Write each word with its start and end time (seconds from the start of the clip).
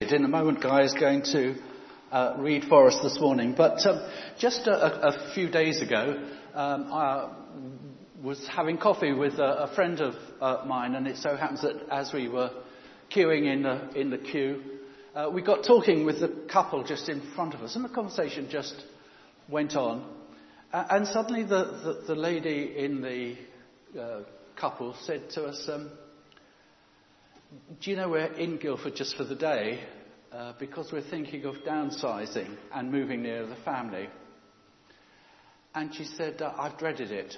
In 0.00 0.24
a 0.24 0.28
moment, 0.28 0.60
Guy 0.60 0.82
is 0.82 0.92
going 0.92 1.22
to 1.32 1.54
uh, 2.10 2.34
read 2.38 2.64
for 2.64 2.88
us 2.88 2.98
this 3.00 3.18
morning. 3.20 3.54
But 3.56 3.86
um, 3.86 4.04
just 4.38 4.66
a, 4.66 5.06
a, 5.06 5.32
few 5.34 5.48
days 5.48 5.80
ago, 5.80 6.20
um, 6.52 6.92
I 6.92 7.30
was 8.20 8.44
having 8.48 8.76
coffee 8.76 9.12
with 9.12 9.34
a, 9.34 9.70
a 9.70 9.74
friend 9.74 10.00
of 10.00 10.14
uh, 10.40 10.64
mine, 10.66 10.96
and 10.96 11.06
it 11.06 11.18
so 11.18 11.36
happens 11.36 11.62
that 11.62 11.80
as 11.92 12.12
we 12.12 12.28
were 12.28 12.50
queuing 13.14 13.50
in 13.50 13.62
the, 13.62 13.88
in 13.98 14.10
the 14.10 14.18
queue, 14.18 14.62
uh, 15.14 15.30
we 15.32 15.42
got 15.42 15.64
talking 15.64 16.04
with 16.04 16.18
the 16.18 16.44
couple 16.52 16.82
just 16.82 17.08
in 17.08 17.22
front 17.36 17.54
of 17.54 17.60
us, 17.60 17.76
and 17.76 17.84
the 17.84 17.88
conversation 17.88 18.48
just 18.50 18.74
went 19.48 19.76
on. 19.76 20.04
and 20.72 21.06
suddenly, 21.06 21.44
the, 21.44 21.64
the, 21.84 22.04
the, 22.08 22.14
lady 22.16 22.74
in 22.76 23.00
the 23.00 23.36
uh, 24.00 24.20
couple 24.56 24.94
said 25.02 25.30
to 25.30 25.44
us, 25.44 25.68
um, 25.72 25.88
do 27.80 27.90
you 27.90 27.96
know 27.96 28.08
we're 28.08 28.32
in 28.32 28.56
Guildford 28.56 28.96
just 28.96 29.16
for 29.16 29.24
the 29.24 29.34
day 29.34 29.80
uh, 30.32 30.54
because 30.58 30.90
we're 30.92 31.08
thinking 31.08 31.44
of 31.44 31.56
downsizing 31.66 32.56
and 32.74 32.90
moving 32.90 33.22
near 33.22 33.46
the 33.46 33.56
family? 33.56 34.08
And 35.74 35.94
she 35.94 36.04
said, 36.04 36.42
uh, 36.42 36.52
I've 36.58 36.78
dreaded 36.78 37.12
it. 37.12 37.36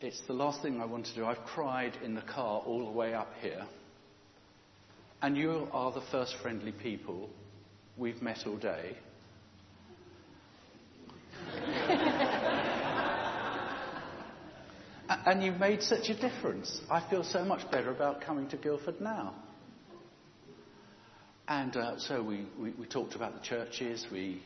It's 0.00 0.20
the 0.26 0.34
last 0.34 0.60
thing 0.60 0.80
I 0.80 0.84
want 0.84 1.06
to 1.06 1.14
do. 1.14 1.24
I've 1.24 1.44
cried 1.46 1.96
in 2.04 2.14
the 2.14 2.22
car 2.22 2.60
all 2.66 2.84
the 2.84 2.90
way 2.90 3.14
up 3.14 3.32
here. 3.40 3.64
And 5.22 5.36
you 5.36 5.68
are 5.72 5.90
the 5.92 6.02
first 6.10 6.34
friendly 6.42 6.72
people 6.72 7.30
we've 7.96 8.20
met 8.20 8.46
all 8.46 8.56
day. 8.56 8.96
And 15.08 15.42
you've 15.42 15.60
made 15.60 15.82
such 15.82 16.08
a 16.08 16.14
difference. 16.14 16.80
I 16.90 17.06
feel 17.10 17.24
so 17.24 17.44
much 17.44 17.70
better 17.70 17.90
about 17.90 18.22
coming 18.22 18.48
to 18.48 18.56
Guildford 18.56 19.00
now. 19.00 19.34
And 21.46 21.76
uh, 21.76 21.98
so 21.98 22.22
we, 22.22 22.46
we, 22.58 22.70
we, 22.70 22.86
talked 22.86 23.14
about 23.14 23.34
the 23.34 23.46
churches. 23.46 24.06
We 24.10 24.40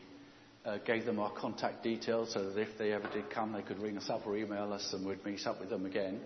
uh, 0.65 0.79
gave 0.79 1.05
them 1.05 1.17
our 1.17 1.31
contact 1.31 1.81
details 1.81 2.33
so 2.33 2.49
that 2.49 2.59
if 2.59 2.77
they 2.77 2.91
ever 2.91 3.07
did 3.13 3.29
come, 3.29 3.53
they 3.53 3.61
could 3.61 3.81
ring 3.81 3.97
us 3.97 4.09
up 4.09 4.27
or 4.27 4.35
email 4.35 4.73
us 4.73 4.91
and 4.91 5.05
we'd 5.05 5.23
meet 5.23 5.47
up 5.47 5.61
with 5.61 5.69
them 5.69 5.85
again. 5.85 6.19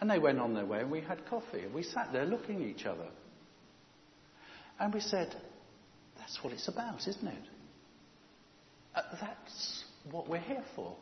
And 0.00 0.10
they 0.10 0.18
went 0.18 0.40
on 0.40 0.54
their 0.54 0.66
way 0.66 0.80
and 0.80 0.90
we 0.90 1.00
had 1.00 1.24
coffee. 1.26 1.60
And 1.60 1.72
we 1.72 1.84
sat 1.84 2.12
there 2.12 2.24
looking 2.24 2.56
at 2.56 2.68
each 2.68 2.84
other. 2.84 3.06
And 4.80 4.92
we 4.92 5.00
said, 5.00 5.36
that's 6.18 6.42
what 6.42 6.52
it's 6.52 6.66
about, 6.66 7.06
isn't 7.06 7.28
it? 7.28 7.44
Uh, 8.96 9.02
that's 9.20 9.84
what 10.10 10.28
we're 10.28 10.38
here 10.38 10.64
for. 10.74 10.96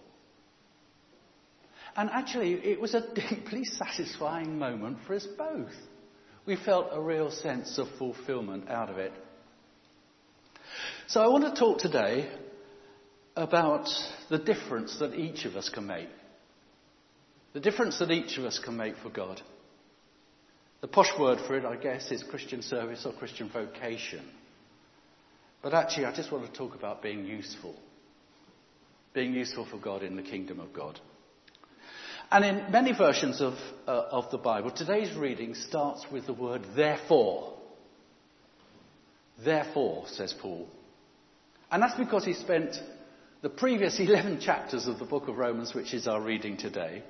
And 1.99 2.11
actually, 2.11 2.53
it 2.53 2.81
was 2.81 2.95
a 2.95 3.13
deeply 3.15 3.65
satisfying 3.65 4.57
moment 4.57 4.99
for 5.05 5.15
us 5.15 5.27
both. 5.37 5.75
We 6.47 6.55
felt 6.55 6.91
a 6.93 7.01
real 7.01 7.33
sense 7.33 7.77
of 7.77 7.89
fulfillment 7.99 8.71
out 8.71 8.89
of 8.89 8.99
it. 8.99 9.13
So 11.09 11.21
I 11.21 11.27
want 11.27 11.45
to 11.53 11.59
talk 11.59 11.79
today 11.79 12.31
about 13.35 13.89
the 14.31 14.39
difference 14.39 14.97
that 15.01 15.15
each 15.15 15.45
of 15.45 15.57
us 15.57 15.69
can 15.71 15.89
make. 15.89 16.09
The 17.53 17.61
difference 17.61 17.99
that 17.99 18.13
each 18.13 18.39
of 18.39 18.45
us 18.45 18.61
can 18.61 18.77
make 18.77 18.97
for 18.99 19.11
God. 19.11 19.43
The 20.81 20.89
posh 20.89 21.11
word 21.19 21.41
for 21.49 21.57
it, 21.57 21.65
I 21.65 21.75
guess, 21.75 22.13
is 22.13 22.23
Christian 22.23 22.63
service 22.63 23.05
or 23.07 23.13
Christian 23.13 23.51
vocation. 23.51 24.25
But 25.63 25.75
actually, 25.75 26.05
I 26.05 26.15
just 26.15 26.31
want 26.31 26.47
to 26.47 26.57
talk 26.57 26.77
about 26.77 27.03
being 27.03 27.25
useful. 27.25 27.75
Being 29.15 29.35
useful 29.35 29.67
for 29.69 29.79
God 29.79 30.05
in 30.05 30.15
the 30.15 30.23
kingdom 30.23 30.61
of 30.61 30.73
God. 30.73 31.01
And 32.31 32.45
in 32.45 32.71
many 32.71 32.93
versions 32.93 33.41
of, 33.41 33.55
uh, 33.87 34.05
of 34.11 34.31
the 34.31 34.39
Bible, 34.39 34.71
today's 34.71 35.15
reading 35.17 35.55
starts 35.55 36.05
with 36.13 36.27
the 36.27 36.35
word 36.35 36.63
therefore. 36.77 37.55
Therefore, 39.43 40.05
says 40.09 40.35
Paul. 40.39 40.69
And 41.71 41.83
that's 41.83 41.97
because 41.97 42.25
he 42.25 42.35
spent 42.35 42.77
the 43.41 43.49
previous 43.49 43.99
11 44.01 44.41
chapters 44.41 44.87
of 44.87 44.99
the 44.99 45.07
book 45.07 45.29
of 45.29 45.39
Romans, 45.39 45.75
which 45.75 45.95
is 45.95 46.07
our 46.07 46.21
reading 46.21 46.59
today, 46.59 47.03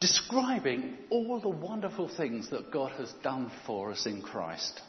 describing 0.00 0.96
all 1.10 1.40
the 1.40 1.48
wonderful 1.48 2.08
things 2.08 2.48
that 2.50 2.70
God 2.70 2.92
has 2.92 3.12
done 3.22 3.50
for 3.66 3.90
us 3.90 4.06
in 4.06 4.22
Christ. 4.22 4.80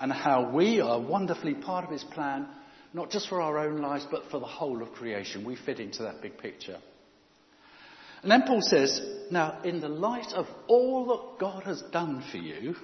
And 0.00 0.10
how 0.10 0.50
we 0.54 0.80
are 0.80 1.00
wonderfully 1.00 1.54
part 1.54 1.84
of 1.84 1.90
his 1.90 2.04
plan, 2.04 2.46
not 2.94 3.10
just 3.10 3.28
for 3.28 3.42
our 3.42 3.58
own 3.58 3.82
lives, 3.82 4.06
but 4.10 4.22
for 4.30 4.40
the 4.40 4.46
whole 4.46 4.82
of 4.82 4.92
creation. 4.92 5.44
We 5.44 5.56
fit 5.56 5.80
into 5.80 6.04
that 6.04 6.22
big 6.22 6.38
picture. 6.38 6.78
And 8.22 8.30
then 8.30 8.42
Paul 8.42 8.62
says, 8.62 9.00
now, 9.30 9.60
in 9.64 9.80
the 9.80 9.88
light 9.88 10.32
of 10.34 10.46
all 10.68 11.06
that 11.06 11.40
God 11.40 11.64
has 11.64 11.82
done 11.92 12.22
for 12.30 12.36
you, 12.36 12.76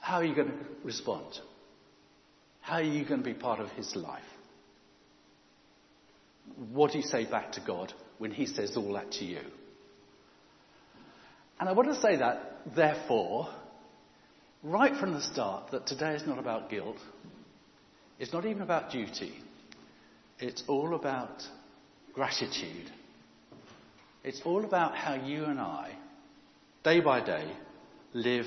how 0.00 0.16
are 0.16 0.24
you 0.24 0.34
going 0.34 0.48
to 0.48 0.54
respond? 0.82 1.38
How 2.60 2.76
are 2.76 2.82
you 2.82 3.04
going 3.04 3.22
to 3.22 3.24
be 3.24 3.34
part 3.34 3.60
of 3.60 3.70
his 3.70 3.94
life? 3.94 4.22
What 6.72 6.92
do 6.92 6.98
you 6.98 7.04
say 7.04 7.24
back 7.24 7.52
to 7.52 7.60
God 7.64 7.92
when 8.18 8.32
he 8.32 8.46
says 8.46 8.76
all 8.76 8.92
that 8.94 9.12
to 9.12 9.24
you? 9.24 9.40
And 11.60 11.68
I 11.68 11.72
want 11.72 11.88
to 11.88 12.00
say 12.00 12.16
that, 12.16 12.62
therefore, 12.74 13.48
right 14.62 14.96
from 14.98 15.12
the 15.12 15.20
start, 15.20 15.70
that 15.70 15.86
today 15.86 16.14
is 16.14 16.26
not 16.26 16.38
about 16.38 16.70
guilt. 16.70 16.96
It's 18.18 18.32
not 18.32 18.46
even 18.46 18.62
about 18.62 18.90
duty. 18.90 19.34
It's 20.40 20.64
all 20.66 20.94
about 20.94 21.42
gratitude 22.14 22.90
it's 24.24 24.42
all 24.44 24.64
about 24.64 24.96
how 24.96 25.14
you 25.14 25.44
and 25.44 25.60
I, 25.60 25.92
day 26.84 27.00
by 27.00 27.24
day, 27.24 27.50
live 28.12 28.46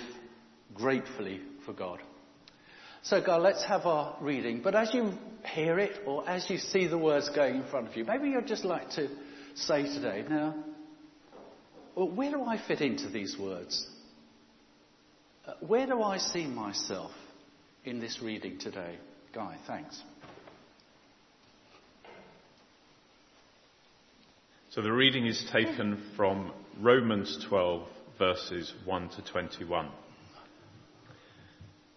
gratefully 0.73 1.41
for 1.65 1.73
God. 1.73 1.99
So, 3.03 3.21
Guy, 3.21 3.37
let's 3.37 3.63
have 3.65 3.85
our 3.85 4.15
reading. 4.21 4.61
But 4.63 4.75
as 4.75 4.93
you 4.93 5.13
hear 5.45 5.77
it, 5.77 6.01
or 6.05 6.27
as 6.27 6.49
you 6.49 6.57
see 6.57 6.87
the 6.87 6.97
words 6.97 7.29
going 7.29 7.55
in 7.55 7.65
front 7.67 7.87
of 7.87 7.97
you, 7.97 8.05
maybe 8.05 8.29
you'd 8.29 8.47
just 8.47 8.63
like 8.63 8.91
to 8.91 9.09
say 9.55 9.83
today, 9.83 10.23
now, 10.29 10.55
where 11.95 12.31
do 12.31 12.43
I 12.43 12.57
fit 12.65 12.81
into 12.81 13.09
these 13.09 13.37
words? 13.37 13.85
Uh, 15.45 15.53
where 15.59 15.85
do 15.85 16.01
I 16.01 16.17
see 16.17 16.47
myself 16.47 17.11
in 17.83 17.99
this 17.99 18.19
reading 18.21 18.57
today? 18.57 18.97
Guy, 19.33 19.57
thanks. 19.67 20.01
So 24.73 24.81
the 24.81 24.91
reading 24.91 25.27
is 25.27 25.47
taken 25.51 26.01
from 26.15 26.51
Romans 26.79 27.45
12, 27.47 27.87
verses 28.17 28.73
1 28.85 29.09
to 29.09 29.21
21. 29.21 29.87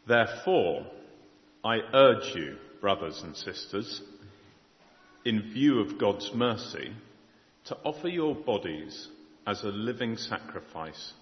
Therefore, 0.07 0.85
I 1.65 1.79
urge 1.95 2.35
you, 2.35 2.59
brothers 2.83 3.23
and 3.25 3.35
sisters, 3.35 4.03
in 5.25 5.55
view 5.55 5.81
of 5.81 5.99
God's 5.99 6.31
mercy, 6.35 6.93
to 7.65 7.79
offer 7.83 8.09
your 8.09 8.35
bodies 8.35 9.09
as 9.47 9.63
a 9.63 9.69
living 9.69 10.19
sacrifice, 10.19 11.15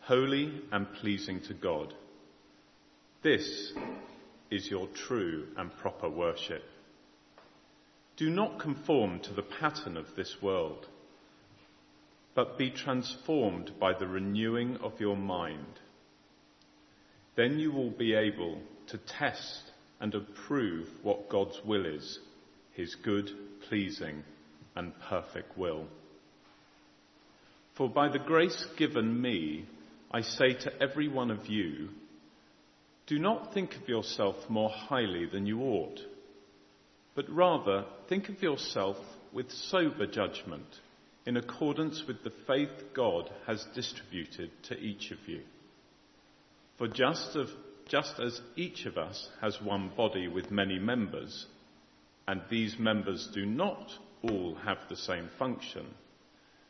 holy 0.00 0.62
and 0.72 0.86
pleasing 0.94 1.42
to 1.42 1.52
God. 1.52 1.92
This 3.22 3.74
is 4.50 4.70
your 4.70 4.86
true 5.06 5.48
and 5.58 5.76
proper 5.76 6.08
worship. 6.08 6.62
Do 8.16 8.30
not 8.30 8.58
conform 8.58 9.20
to 9.20 9.34
the 9.34 9.42
pattern 9.42 9.98
of 9.98 10.06
this 10.16 10.36
world 10.40 10.86
but 12.34 12.58
be 12.58 12.70
transformed 12.70 13.72
by 13.78 13.92
the 13.92 14.06
renewing 14.06 14.76
of 14.78 15.00
your 15.00 15.16
mind. 15.16 15.80
Then 17.36 17.58
you 17.58 17.72
will 17.72 17.90
be 17.90 18.14
able 18.14 18.58
to 18.88 18.98
test 18.98 19.70
and 20.00 20.14
approve 20.14 20.88
what 21.02 21.28
God's 21.28 21.60
will 21.64 21.86
is, 21.86 22.18
his 22.72 22.94
good, 22.94 23.30
pleasing, 23.68 24.24
and 24.74 24.92
perfect 25.08 25.56
will. 25.56 25.86
For 27.76 27.88
by 27.88 28.08
the 28.08 28.18
grace 28.18 28.66
given 28.76 29.20
me, 29.20 29.66
I 30.10 30.22
say 30.22 30.54
to 30.54 30.82
every 30.82 31.08
one 31.08 31.30
of 31.30 31.46
you, 31.46 31.88
do 33.06 33.18
not 33.18 33.52
think 33.52 33.76
of 33.76 33.88
yourself 33.88 34.36
more 34.48 34.70
highly 34.70 35.26
than 35.26 35.46
you 35.46 35.60
ought, 35.60 36.00
but 37.14 37.28
rather 37.30 37.84
think 38.08 38.28
of 38.28 38.42
yourself 38.42 38.96
with 39.32 39.50
sober 39.50 40.06
judgment 40.06 40.66
in 41.24 41.36
accordance 41.36 42.04
with 42.06 42.22
the 42.24 42.32
faith 42.46 42.94
God 42.94 43.30
has 43.46 43.64
distributed 43.74 44.50
to 44.64 44.78
each 44.78 45.10
of 45.10 45.18
you. 45.26 45.42
For 46.78 46.88
just, 46.88 47.36
of, 47.36 47.48
just 47.88 48.18
as 48.18 48.40
each 48.56 48.86
of 48.86 48.98
us 48.98 49.28
has 49.40 49.60
one 49.62 49.92
body 49.96 50.26
with 50.26 50.50
many 50.50 50.78
members, 50.78 51.46
and 52.26 52.40
these 52.50 52.76
members 52.78 53.28
do 53.34 53.46
not 53.46 53.88
all 54.22 54.56
have 54.64 54.78
the 54.88 54.96
same 54.96 55.28
function, 55.38 55.86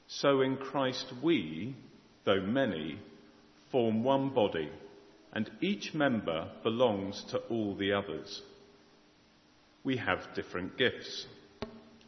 so 0.06 0.42
in 0.42 0.56
Christ 0.56 1.06
we, 1.22 1.74
though 2.24 2.40
many, 2.40 2.98
form 3.70 4.04
one 4.04 4.30
body, 4.30 4.70
and 5.32 5.50
each 5.62 5.94
member 5.94 6.50
belongs 6.62 7.24
to 7.30 7.38
all 7.38 7.74
the 7.74 7.92
others. 7.92 8.42
We 9.82 9.96
have 9.96 10.34
different 10.34 10.76
gifts 10.76 11.26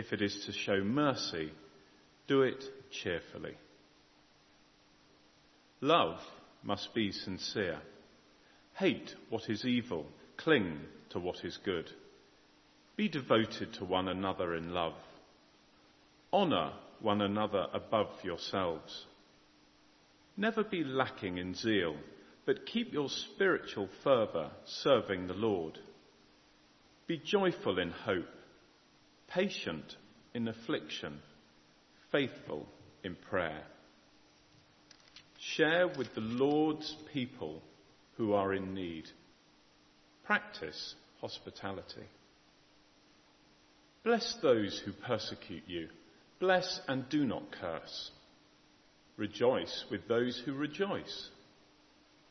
If 0.00 0.14
it 0.14 0.22
is 0.22 0.46
to 0.46 0.52
show 0.52 0.82
mercy, 0.82 1.50
do 2.26 2.40
it 2.40 2.64
cheerfully. 2.90 3.54
Love 5.82 6.18
must 6.62 6.94
be 6.94 7.12
sincere. 7.12 7.78
Hate 8.72 9.14
what 9.28 9.50
is 9.50 9.66
evil, 9.66 10.06
cling 10.38 10.78
to 11.10 11.18
what 11.18 11.44
is 11.44 11.58
good. 11.66 11.90
Be 12.96 13.10
devoted 13.10 13.74
to 13.74 13.84
one 13.84 14.08
another 14.08 14.54
in 14.54 14.72
love. 14.72 14.94
Honour 16.32 16.72
one 17.00 17.20
another 17.20 17.66
above 17.74 18.24
yourselves. 18.24 19.04
Never 20.34 20.64
be 20.64 20.82
lacking 20.82 21.36
in 21.36 21.54
zeal, 21.54 21.94
but 22.46 22.64
keep 22.64 22.94
your 22.94 23.10
spiritual 23.10 23.90
fervour 24.02 24.50
serving 24.64 25.26
the 25.26 25.34
Lord. 25.34 25.78
Be 27.06 27.18
joyful 27.22 27.78
in 27.78 27.90
hope, 27.90 28.24
patient 29.30 29.96
in 30.34 30.48
affliction, 30.48 31.20
faithful 32.12 32.66
in 33.02 33.16
prayer. 33.28 33.62
Share 35.38 35.88
with 35.88 36.14
the 36.14 36.20
Lord's 36.20 36.96
people 37.12 37.62
who 38.16 38.34
are 38.34 38.52
in 38.52 38.74
need. 38.74 39.04
Practice 40.24 40.94
hospitality. 41.20 42.06
Bless 44.04 44.36
those 44.42 44.80
who 44.84 44.92
persecute 44.92 45.64
you. 45.66 45.88
Bless 46.38 46.80
and 46.88 47.08
do 47.08 47.24
not 47.24 47.52
curse. 47.52 48.10
Rejoice 49.16 49.84
with 49.90 50.08
those 50.08 50.40
who 50.44 50.54
rejoice. 50.54 51.28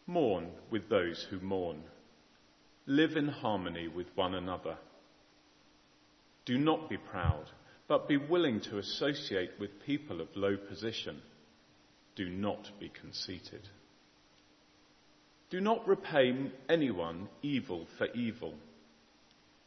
Mourn 0.08 0.48
with 0.72 0.90
those 0.90 1.26
who 1.30 1.40
mourn. 1.40 1.84
Live 2.88 3.16
in 3.16 3.28
harmony 3.28 3.88
with 3.88 4.08
one 4.16 4.34
another. 4.34 4.78
Do 6.50 6.58
not 6.58 6.90
be 6.90 6.98
proud, 6.98 7.46
but 7.88 8.08
be 8.08 8.18
willing 8.18 8.60
to 8.62 8.80
associate 8.80 9.52
with 9.60 9.86
people 9.86 10.20
of 10.20 10.36
low 10.36 10.58
position. 10.58 11.22
Do 12.16 12.28
not 12.28 12.72
be 12.80 12.90
conceited. 12.90 13.62
Do 15.52 15.62
not 15.62 15.88
repay 15.88 16.34
anyone 16.68 17.30
evil 17.44 17.86
for 18.00 18.08
evil. 18.16 18.56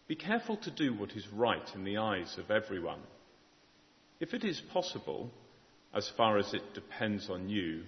Be 0.09 0.17
careful 0.17 0.57
to 0.57 0.73
do 0.73 0.93
what 0.93 1.13
is 1.13 1.25
right 1.29 1.73
in 1.77 1.85
the 1.85 1.99
eyes 1.99 2.37
of 2.37 2.51
everyone. 2.51 3.03
If 4.19 4.35
it 4.35 4.43
is 4.43 4.61
possible, 4.73 5.31
as 5.95 6.11
far 6.17 6.37
as 6.37 6.53
it 6.53 6.75
depends 6.75 7.31
on 7.31 7.49
you, 7.49 7.85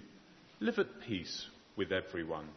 live 0.61 0.79
at 0.79 1.01
peace 1.05 1.45
with 1.75 1.91
everyone. 1.91 2.47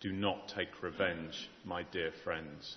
Do 0.00 0.10
not 0.10 0.48
take 0.48 0.82
revenge, 0.82 1.48
my 1.64 1.84
dear 1.92 2.10
friends, 2.24 2.76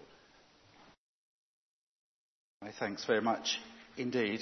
Thanks 2.79 3.05
very 3.05 3.21
much 3.21 3.59
indeed. 3.97 4.41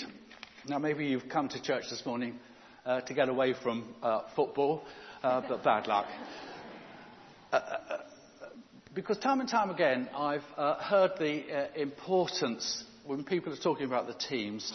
Now, 0.67 0.77
maybe 0.77 1.05
you've 1.05 1.29
come 1.29 1.47
to 1.47 1.61
church 1.61 1.85
this 1.89 2.05
morning 2.05 2.37
uh, 2.85 2.99
to 3.01 3.13
get 3.13 3.29
away 3.29 3.53
from 3.63 3.95
uh, 4.03 4.23
football, 4.35 4.83
uh, 5.23 5.41
but 5.47 5.63
bad 5.63 5.87
luck. 5.87 6.05
Uh, 7.53 7.55
uh, 7.55 7.97
because 8.93 9.17
time 9.19 9.39
and 9.39 9.47
time 9.47 9.69
again, 9.69 10.09
I've 10.13 10.43
uh, 10.57 10.75
heard 10.75 11.11
the 11.17 11.81
importance 11.81 12.83
when 13.05 13.23
people 13.23 13.53
are 13.53 13.57
talking 13.57 13.85
about 13.85 14.07
the 14.07 14.13
teams 14.13 14.69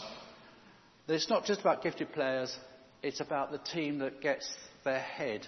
that 1.06 1.12
it's 1.12 1.29
not 1.29 1.44
just 1.44 1.61
about 1.61 1.82
gifted 1.82 2.14
players, 2.14 2.56
it's 3.02 3.20
about 3.20 3.52
the 3.52 3.58
team 3.58 3.99
that 3.99 4.23
gets 4.23 4.50
their 4.85 5.00
head 5.00 5.47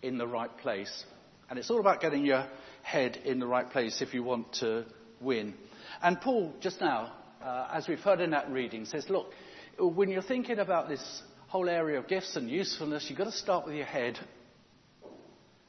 in 0.00 0.16
the 0.16 0.26
right 0.26 0.56
place. 0.58 1.04
And 1.50 1.58
it's 1.58 1.70
all 1.70 1.80
about 1.80 2.00
getting 2.00 2.24
your 2.24 2.46
head 2.82 3.18
in 3.18 3.38
the 3.38 3.46
right 3.46 3.68
place 3.68 4.00
if 4.00 4.14
you 4.14 4.22
want 4.22 4.54
to 4.60 4.86
win. 5.20 5.52
And 6.02 6.20
Paul, 6.20 6.52
just 6.60 6.80
now, 6.80 7.12
uh, 7.42 7.68
as 7.72 7.88
we've 7.88 8.00
heard 8.00 8.20
in 8.20 8.30
that 8.30 8.50
reading, 8.50 8.84
says, 8.84 9.08
look, 9.08 9.32
when 9.78 10.10
you're 10.10 10.22
thinking 10.22 10.58
about 10.58 10.88
this 10.88 11.22
whole 11.48 11.68
area 11.68 11.98
of 11.98 12.08
gifts 12.08 12.36
and 12.36 12.50
usefulness, 12.50 13.06
you've 13.08 13.18
got 13.18 13.24
to 13.24 13.32
start 13.32 13.66
with 13.66 13.74
your 13.74 13.86
head. 13.86 14.18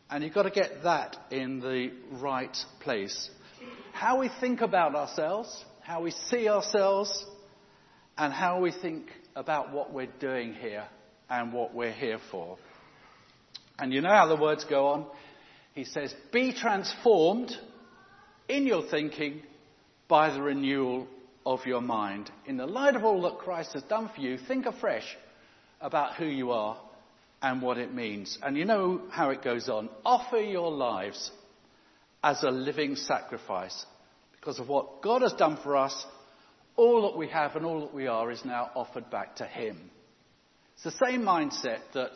And 0.09 0.23
you've 0.23 0.33
got 0.33 0.43
to 0.43 0.49
get 0.49 0.83
that 0.83 1.15
in 1.31 1.59
the 1.59 1.91
right 2.19 2.55
place. 2.81 3.29
How 3.93 4.19
we 4.19 4.29
think 4.39 4.61
about 4.61 4.95
ourselves, 4.95 5.63
how 5.81 6.01
we 6.01 6.11
see 6.11 6.49
ourselves, 6.49 7.25
and 8.17 8.33
how 8.33 8.59
we 8.59 8.71
think 8.71 9.07
about 9.35 9.71
what 9.71 9.93
we're 9.93 10.11
doing 10.19 10.53
here 10.53 10.85
and 11.29 11.53
what 11.53 11.73
we're 11.73 11.93
here 11.93 12.19
for. 12.31 12.57
And 13.77 13.93
you 13.93 14.01
know 14.01 14.09
how 14.09 14.27
the 14.27 14.35
words 14.35 14.65
go 14.65 14.87
on? 14.87 15.05
He 15.73 15.85
says, 15.85 16.13
Be 16.33 16.53
transformed 16.53 17.51
in 18.49 18.65
your 18.65 18.83
thinking 18.89 19.43
by 20.09 20.33
the 20.33 20.41
renewal 20.41 21.07
of 21.45 21.65
your 21.65 21.81
mind. 21.81 22.29
In 22.45 22.57
the 22.57 22.65
light 22.65 22.95
of 22.95 23.05
all 23.05 23.21
that 23.21 23.37
Christ 23.37 23.73
has 23.73 23.83
done 23.83 24.09
for 24.13 24.19
you, 24.19 24.37
think 24.37 24.65
afresh 24.65 25.05
about 25.79 26.15
who 26.15 26.25
you 26.25 26.51
are 26.51 26.77
and 27.41 27.61
what 27.61 27.77
it 27.77 27.93
means. 27.93 28.37
And 28.43 28.57
you 28.57 28.65
know 28.65 29.03
how 29.11 29.29
it 29.29 29.43
goes 29.43 29.69
on. 29.69 29.89
Offer 30.03 30.39
your 30.39 30.71
lives 30.71 31.31
as 32.21 32.43
a 32.43 32.49
living 32.49 32.97
sacrifice 32.97 33.85
because 34.33 34.59
of 34.59 34.67
what 34.67 35.01
God 35.01 35.21
has 35.21 35.33
done 35.33 35.57
for 35.63 35.77
us. 35.77 36.05
All 36.75 37.03
that 37.03 37.17
we 37.17 37.29
have 37.29 37.55
and 37.55 37.65
all 37.65 37.81
that 37.81 37.93
we 37.93 38.07
are 38.07 38.31
is 38.31 38.43
now 38.43 38.71
offered 38.75 39.09
back 39.09 39.37
to 39.37 39.45
Him. 39.45 39.89
It's 40.75 40.83
the 40.83 41.05
same 41.05 41.21
mindset 41.21 41.79
that 41.93 42.11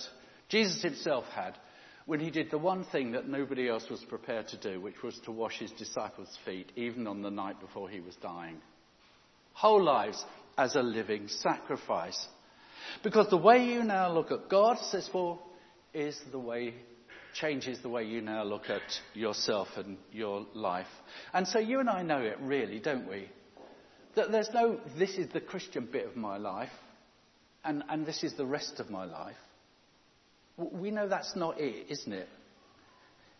Jesus 0.49 0.81
himself 0.81 1.25
had 1.35 1.57
when 2.05 2.19
he 2.19 2.29
did 2.29 2.51
the 2.51 2.57
one 2.57 2.83
thing 2.85 3.11
that 3.11 3.27
nobody 3.27 3.69
else 3.69 3.89
was 3.89 4.03
prepared 4.03 4.47
to 4.49 4.57
do, 4.57 4.81
which 4.81 5.01
was 5.03 5.17
to 5.25 5.31
wash 5.31 5.59
his 5.59 5.71
disciples' 5.71 6.37
feet, 6.45 6.71
even 6.75 7.07
on 7.07 7.21
the 7.21 7.31
night 7.31 7.59
before 7.59 7.89
he 7.89 7.99
was 7.99 8.15
dying. 8.17 8.57
Whole 9.53 9.83
lives 9.83 10.23
as 10.57 10.75
a 10.75 10.81
living 10.81 11.27
sacrifice. 11.27 12.27
Because 13.03 13.29
the 13.29 13.37
way 13.37 13.65
you 13.65 13.83
now 13.83 14.11
look 14.11 14.31
at 14.31 14.49
God, 14.49 14.77
says 14.79 15.07
Paul, 15.11 15.41
is 15.93 16.19
the 16.31 16.39
way, 16.39 16.73
changes 17.33 17.79
the 17.81 17.89
way 17.89 18.03
you 18.03 18.21
now 18.21 18.43
look 18.43 18.69
at 18.69 18.81
yourself 19.13 19.69
and 19.77 19.97
your 20.11 20.45
life. 20.53 20.87
And 21.33 21.47
so 21.47 21.59
you 21.59 21.79
and 21.79 21.89
I 21.89 22.01
know 22.01 22.19
it 22.19 22.37
really, 22.41 22.79
don't 22.79 23.07
we? 23.07 23.29
That 24.15 24.31
there's 24.31 24.49
no, 24.53 24.79
this 24.97 25.11
is 25.11 25.29
the 25.31 25.41
Christian 25.41 25.87
bit 25.91 26.05
of 26.05 26.15
my 26.15 26.37
life, 26.37 26.69
and, 27.63 27.83
and 27.89 28.05
this 28.05 28.23
is 28.23 28.33
the 28.33 28.45
rest 28.45 28.79
of 28.79 28.89
my 28.89 29.05
life. 29.05 29.37
We 30.57 30.91
know 30.91 31.07
that's 31.07 31.35
not 31.35 31.59
it, 31.59 31.87
isn't 31.89 32.13
it? 32.13 32.29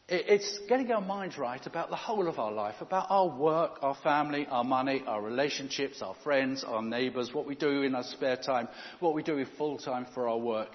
It's 0.09 0.59
getting 0.67 0.91
our 0.91 1.01
minds 1.01 1.37
right 1.37 1.65
about 1.65 1.89
the 1.89 1.95
whole 1.95 2.27
of 2.27 2.37
our 2.37 2.51
life, 2.51 2.75
about 2.81 3.07
our 3.09 3.27
work, 3.27 3.79
our 3.81 3.95
family, 4.03 4.45
our 4.47 4.63
money, 4.63 5.01
our 5.07 5.21
relationships, 5.21 6.01
our 6.01 6.15
friends, 6.23 6.63
our 6.65 6.81
neighbours, 6.81 7.33
what 7.33 7.47
we 7.47 7.55
do 7.55 7.83
in 7.83 7.95
our 7.95 8.03
spare 8.03 8.35
time, 8.35 8.67
what 8.99 9.13
we 9.13 9.23
do 9.23 9.37
in 9.37 9.47
full 9.57 9.77
time 9.77 10.05
for 10.13 10.27
our 10.27 10.37
work. 10.37 10.69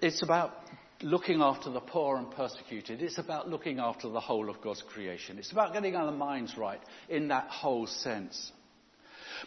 It's 0.00 0.22
about 0.22 0.54
looking 1.02 1.40
after 1.40 1.70
the 1.70 1.80
poor 1.80 2.16
and 2.16 2.28
persecuted. 2.32 3.00
It's 3.00 3.18
about 3.18 3.48
looking 3.48 3.78
after 3.78 4.08
the 4.08 4.20
whole 4.20 4.50
of 4.50 4.60
God's 4.60 4.82
creation. 4.82 5.38
It's 5.38 5.52
about 5.52 5.72
getting 5.72 5.94
our 5.94 6.10
minds 6.10 6.56
right 6.58 6.80
in 7.08 7.28
that 7.28 7.48
whole 7.48 7.86
sense. 7.86 8.50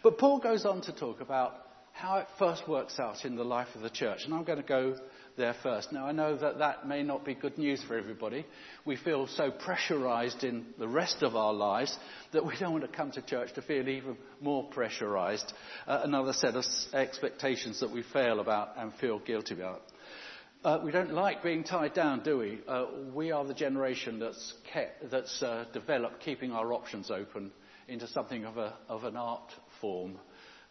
But 0.04 0.18
Paul 0.18 0.40
goes 0.40 0.66
on 0.66 0.82
to 0.82 0.94
talk 0.94 1.20
about 1.20 1.54
how 1.92 2.20
it 2.20 2.28
first 2.38 2.68
works 2.68 3.00
out 3.00 3.26
in 3.26 3.36
the 3.36 3.44
life 3.44 3.68
of 3.76 3.82
the 3.82 3.90
church. 3.90 4.22
And 4.24 4.34
I'm 4.34 4.44
going 4.44 4.62
to 4.62 4.68
go 4.68 4.96
there 5.38 5.56
first. 5.62 5.94
Now, 5.94 6.06
I 6.06 6.12
know 6.12 6.36
that 6.36 6.58
that 6.58 6.88
may 6.88 7.04
not 7.04 7.24
be 7.24 7.36
good 7.36 7.58
news 7.58 7.82
for 7.84 7.98
everybody. 7.98 8.46
We 8.86 8.98
feel 8.98 9.28
so 9.28 9.52
pressurized 9.52 10.44
in 10.44 10.66
the 10.80 10.88
rest 10.88 11.22
of 11.22 11.36
our 11.36 11.54
lives 11.54 11.98
that 12.34 12.46
we 12.46 12.56
don't 12.60 12.72
want 12.72 12.84
to 12.84 12.90
come 12.90 13.12
to 13.12 13.22
church 13.22 13.54
to 13.54 13.62
feel 13.62 13.88
even 13.88 14.18
more 14.42 14.64
pressurized. 14.66 15.54
Uh, 15.86 16.02
another 16.04 16.34
set 16.34 16.56
of 16.56 16.66
expectations 16.94 17.80
that 17.80 17.92
we 17.92 18.04
fail 18.14 18.40
about 18.40 18.70
and 18.78 18.94
feel 18.96 19.20
guilty 19.20 19.54
about. 19.54 19.84
Uh, 20.64 20.80
we 20.84 20.92
don't 20.92 21.14
like 21.14 21.44
being 21.44 21.64
tied 21.64 21.94
down, 21.94 22.24
do 22.24 22.40
we? 22.40 22.60
Uh, 22.68 22.86
we 23.14 23.32
are 23.32 23.46
the 23.46 23.54
generation 23.54 24.20
that's, 24.20 24.54
kept, 24.74 25.10
that's 25.12 25.42
uh, 25.44 25.66
developed 25.72 26.20
keeping 26.22 26.52
our 26.52 26.74
options 26.74 27.12
open 27.12 27.52
into 27.88 28.08
something 28.08 28.44
of, 28.44 28.58
a, 28.58 28.74
of 28.90 29.04
an 29.04 29.16
art 29.16 29.52
form. 29.80 30.18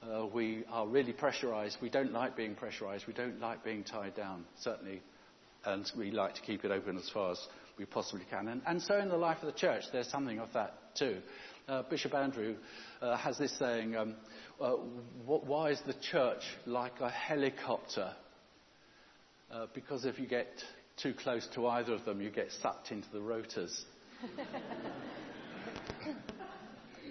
Uh, 0.02 0.26
we 0.26 0.64
are 0.70 0.86
really 0.86 1.12
pressurized. 1.12 1.78
We 1.80 1.88
don't 1.88 2.12
like 2.12 2.36
being 2.36 2.54
pressurized. 2.54 3.06
We 3.06 3.14
don't 3.14 3.40
like 3.40 3.64
being 3.64 3.82
tied 3.82 4.14
down, 4.14 4.44
certainly. 4.60 5.02
And 5.64 5.90
we 5.96 6.10
like 6.10 6.34
to 6.34 6.42
keep 6.42 6.64
it 6.64 6.70
open 6.70 6.96
as 6.96 7.08
far 7.10 7.32
as 7.32 7.40
we 7.78 7.86
possibly 7.86 8.24
can. 8.30 8.48
And, 8.48 8.62
and 8.66 8.80
so 8.80 8.98
in 8.98 9.08
the 9.08 9.16
life 9.16 9.38
of 9.42 9.46
the 9.46 9.58
church, 9.58 9.84
there's 9.92 10.08
something 10.08 10.38
of 10.38 10.52
that 10.52 10.74
too. 10.96 11.18
Uh, 11.68 11.82
Bishop 11.90 12.14
Andrew 12.14 12.54
uh, 13.02 13.16
has 13.16 13.38
this 13.38 13.58
saying, 13.58 13.96
um, 13.96 14.14
uh, 14.60 14.72
why 15.24 15.70
is 15.70 15.80
the 15.86 15.94
church 15.94 16.42
like 16.64 17.00
a 17.00 17.10
helicopter? 17.10 18.12
Uh, 19.50 19.66
because 19.74 20.04
if 20.04 20.18
you 20.18 20.26
get 20.26 20.48
too 21.02 21.14
close 21.14 21.46
to 21.54 21.66
either 21.66 21.94
of 21.94 22.04
them, 22.04 22.20
you 22.20 22.30
get 22.30 22.52
sucked 22.62 22.92
into 22.92 23.08
the 23.12 23.20
rotors. 23.20 23.84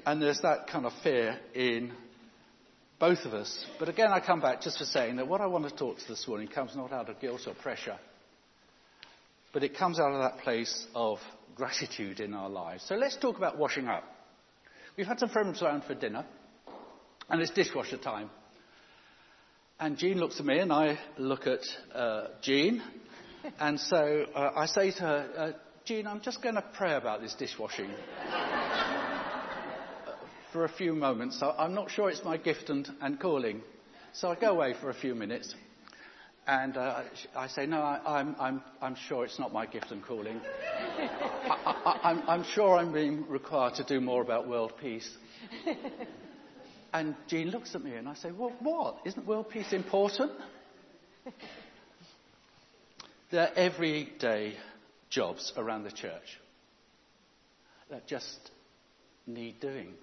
and 0.05 0.21
there's 0.21 0.41
that 0.41 0.67
kind 0.67 0.85
of 0.85 0.93
fear 1.03 1.37
in 1.53 1.91
both 3.07 3.23
of 3.25 3.35
us. 3.35 3.63
But 3.77 3.87
again, 3.87 4.11
I 4.11 4.19
come 4.19 4.41
back 4.41 4.61
just 4.61 4.79
for 4.79 4.85
saying 4.85 5.17
that 5.17 5.27
what 5.27 5.39
I 5.39 5.45
want 5.45 5.69
to 5.69 5.75
talk 5.75 5.99
to 5.99 6.07
this 6.07 6.27
morning 6.27 6.47
comes 6.47 6.75
not 6.75 6.91
out 6.91 7.07
of 7.07 7.19
guilt 7.19 7.41
or 7.45 7.53
pressure, 7.53 7.99
but 9.53 9.63
it 9.63 9.77
comes 9.77 9.99
out 9.99 10.11
of 10.11 10.21
that 10.21 10.43
place 10.43 10.87
of 10.95 11.19
gratitude 11.55 12.19
in 12.19 12.33
our 12.33 12.49
lives. 12.49 12.83
So 12.87 12.95
let's 12.95 13.15
talk 13.15 13.37
about 13.37 13.59
washing 13.59 13.87
up. 13.87 14.03
We've 14.97 15.05
had 15.05 15.19
some 15.19 15.29
friends 15.29 15.61
around 15.61 15.83
for 15.83 15.93
dinner, 15.93 16.25
and 17.29 17.39
it's 17.43 17.51
dishwasher 17.51 17.97
time. 17.97 18.31
And 19.79 19.99
Jean 19.99 20.17
looks 20.17 20.39
at 20.39 20.45
me, 20.47 20.57
and 20.57 20.73
I 20.73 20.97
look 21.19 21.45
at 21.45 21.61
uh, 21.93 22.29
Jean. 22.41 22.81
and 23.59 23.79
so 23.79 24.25
uh, 24.33 24.49
I 24.55 24.65
say 24.65 24.89
to 24.89 24.99
her, 25.01 25.29
uh, 25.37 25.51
Jean, 25.85 26.07
I'm 26.07 26.21
just 26.21 26.41
going 26.41 26.55
to 26.55 26.65
pray 26.73 26.95
about 26.95 27.21
this 27.21 27.35
dishwashing 27.35 27.91
for 30.55 30.63
a 30.63 30.69
few 30.69 30.93
moments. 30.93 31.43
I'm 31.59 31.73
not 31.73 31.91
sure 31.91 32.09
it's 32.09 32.23
my 32.23 32.37
gift 32.37 32.69
and, 32.69 32.89
and 33.01 33.19
calling. 33.19 33.61
So 34.13 34.29
I 34.29 34.35
go 34.35 34.51
away 34.51 34.73
for 34.79 34.89
a 34.89 34.93
few 34.93 35.13
minutes. 35.13 35.53
And 36.47 36.77
uh, 36.77 37.03
I 37.35 37.47
say, 37.47 37.65
no, 37.65 37.81
I, 37.81 38.21
am 38.21 38.29
I'm, 38.29 38.35
I'm, 38.39 38.61
I'm 38.81 38.95
sure 38.95 39.25
it's 39.25 39.37
not 39.37 39.51
my 39.51 39.65
gift 39.65 39.91
and 39.91 40.01
calling. 40.01 40.39
I, 41.03 42.23
am 42.29 42.45
sure 42.53 42.77
I'm 42.77 42.93
being 42.93 43.27
required 43.27 43.75
to 43.75 43.83
do 43.83 43.99
more 43.99 44.21
about 44.21 44.47
world 44.47 44.73
peace. 44.79 45.09
And 46.93 47.13
Jean 47.27 47.49
looks 47.49 47.75
at 47.75 47.83
me 47.83 47.93
and 47.95 48.07
I 48.07 48.13
say, 48.13 48.31
well, 48.31 48.53
what? 48.61 48.99
Isn't 49.03 49.27
world 49.27 49.49
peace 49.49 49.73
important? 49.73 50.31
there 53.31 53.49
are 53.49 53.53
everyday 53.53 54.55
jobs 55.09 55.51
around 55.57 55.83
the 55.83 55.91
church 55.91 56.39
that 57.89 58.07
just 58.07 58.39
need 59.27 59.59
doing. 59.59 59.95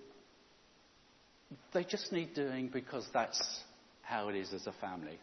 They 1.72 1.84
just 1.84 2.12
need 2.12 2.34
doing 2.34 2.68
because 2.72 3.06
that's 3.12 3.40
how 4.02 4.28
it 4.28 4.36
is 4.36 4.52
as 4.52 4.66
a 4.66 4.72
family. 4.72 5.18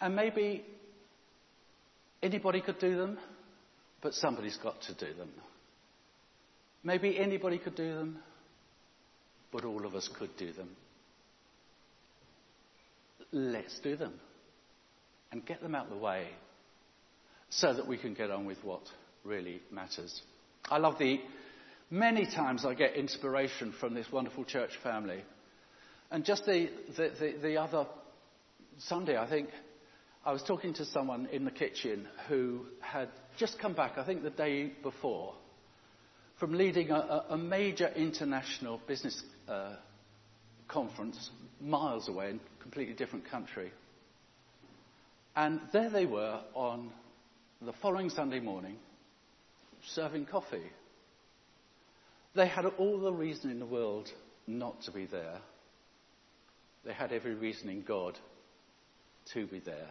And 0.00 0.16
maybe 0.16 0.64
anybody 2.22 2.60
could 2.60 2.78
do 2.78 2.96
them, 2.96 3.18
but 4.00 4.14
somebody's 4.14 4.56
got 4.56 4.80
to 4.82 4.94
do 4.94 5.14
them. 5.14 5.30
Maybe 6.82 7.18
anybody 7.18 7.58
could 7.58 7.76
do 7.76 7.94
them, 7.94 8.18
but 9.52 9.64
all 9.64 9.86
of 9.86 9.94
us 9.94 10.08
could 10.18 10.36
do 10.36 10.52
them. 10.52 10.70
Let's 13.30 13.78
do 13.80 13.96
them 13.96 14.14
and 15.30 15.46
get 15.46 15.62
them 15.62 15.74
out 15.74 15.86
of 15.86 15.90
the 15.92 15.96
way 15.96 16.26
so 17.48 17.72
that 17.72 17.86
we 17.86 17.96
can 17.96 18.14
get 18.14 18.30
on 18.30 18.46
with 18.46 18.58
what 18.64 18.82
really 19.24 19.60
matters. 19.70 20.20
I 20.68 20.78
love 20.78 20.98
the 20.98 21.20
many 21.92 22.24
times 22.24 22.64
I 22.64 22.72
get 22.72 22.96
inspiration 22.96 23.74
from 23.78 23.92
this 23.92 24.10
wonderful 24.10 24.44
church 24.44 24.70
family. 24.82 25.22
And 26.10 26.24
just 26.24 26.46
the, 26.46 26.70
the, 26.96 27.10
the, 27.20 27.34
the 27.42 27.56
other 27.60 27.86
Sunday, 28.78 29.18
I 29.18 29.28
think, 29.28 29.50
I 30.24 30.32
was 30.32 30.42
talking 30.42 30.72
to 30.74 30.86
someone 30.86 31.28
in 31.30 31.44
the 31.44 31.50
kitchen 31.50 32.08
who 32.28 32.64
had 32.80 33.10
just 33.38 33.58
come 33.58 33.74
back, 33.74 33.98
I 33.98 34.06
think 34.06 34.22
the 34.22 34.30
day 34.30 34.72
before, 34.82 35.34
from 36.40 36.54
leading 36.54 36.90
a, 36.90 37.26
a 37.28 37.36
major 37.36 37.88
international 37.88 38.80
business 38.86 39.22
uh, 39.46 39.74
conference 40.68 41.30
miles 41.60 42.08
away 42.08 42.30
in 42.30 42.36
a 42.36 42.62
completely 42.62 42.94
different 42.94 43.30
country. 43.30 43.70
And 45.36 45.60
there 45.72 45.90
they 45.90 46.06
were 46.06 46.40
on 46.54 46.90
the 47.60 47.72
following 47.82 48.08
Sunday 48.08 48.40
morning 48.40 48.76
serving 49.94 50.26
coffee. 50.26 50.70
They 52.34 52.46
had 52.46 52.64
all 52.64 52.98
the 52.98 53.12
reason 53.12 53.50
in 53.50 53.58
the 53.58 53.66
world 53.66 54.10
not 54.46 54.82
to 54.82 54.92
be 54.92 55.06
there. 55.06 55.38
They 56.84 56.92
had 56.92 57.12
every 57.12 57.34
reason 57.34 57.68
in 57.68 57.82
God 57.82 58.18
to 59.32 59.46
be 59.46 59.60
there. 59.60 59.88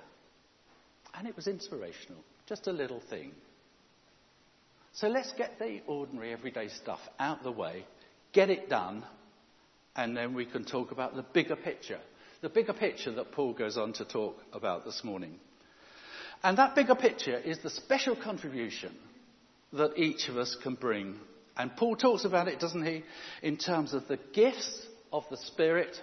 And 1.14 1.28
it 1.28 1.36
was 1.36 1.48
inspirational. 1.48 2.24
Just 2.48 2.68
a 2.68 2.72
little 2.72 3.02
thing. 3.10 3.32
So 4.94 5.08
let's 5.08 5.32
get 5.34 5.58
the 5.58 5.82
ordinary, 5.88 6.34
everyday 6.34 6.68
stuff 6.68 7.00
out 7.20 7.40
of 7.40 7.44
the 7.44 7.52
way, 7.52 7.86
get 8.34 8.50
it 8.50 8.70
done, 8.70 9.06
and 9.96 10.16
then 10.16 10.34
we 10.34 10.46
can 10.46 10.66
talk 10.66 10.92
about 10.92 11.16
the 11.16 11.22
bigger 11.22 11.56
picture. 11.56 12.00
The 12.42 12.50
bigger 12.50 12.74
picture 12.74 13.12
that 13.14 13.32
Paul 13.32 13.54
goes 13.54 13.78
on 13.78 13.94
to 13.94 14.06
talk 14.06 14.38
about 14.52 14.84
this 14.84 15.02
morning. 15.04 15.40
And 16.44 16.58
that 16.58 16.76
bigger 16.76 16.96
picture 16.96 17.38
is 17.38 17.60
the 17.60 17.70
special 17.70 18.16
contribution 18.16 18.94
that 19.74 19.98
each 19.98 20.28
of 20.28 20.38
us 20.38 20.58
can 20.62 20.76
bring. 20.76 21.16
And 21.58 21.76
Paul 21.76 21.96
talks 21.96 22.26
about 22.26 22.48
it, 22.48 22.60
doesn't 22.60 22.86
he, 22.86 23.04
in 23.42 23.58
terms 23.58 23.94
of 23.94 24.08
the 24.08 24.20
gifts 24.34 24.86
of 25.12 25.26
the 25.30 25.38
Spirit 25.38 26.00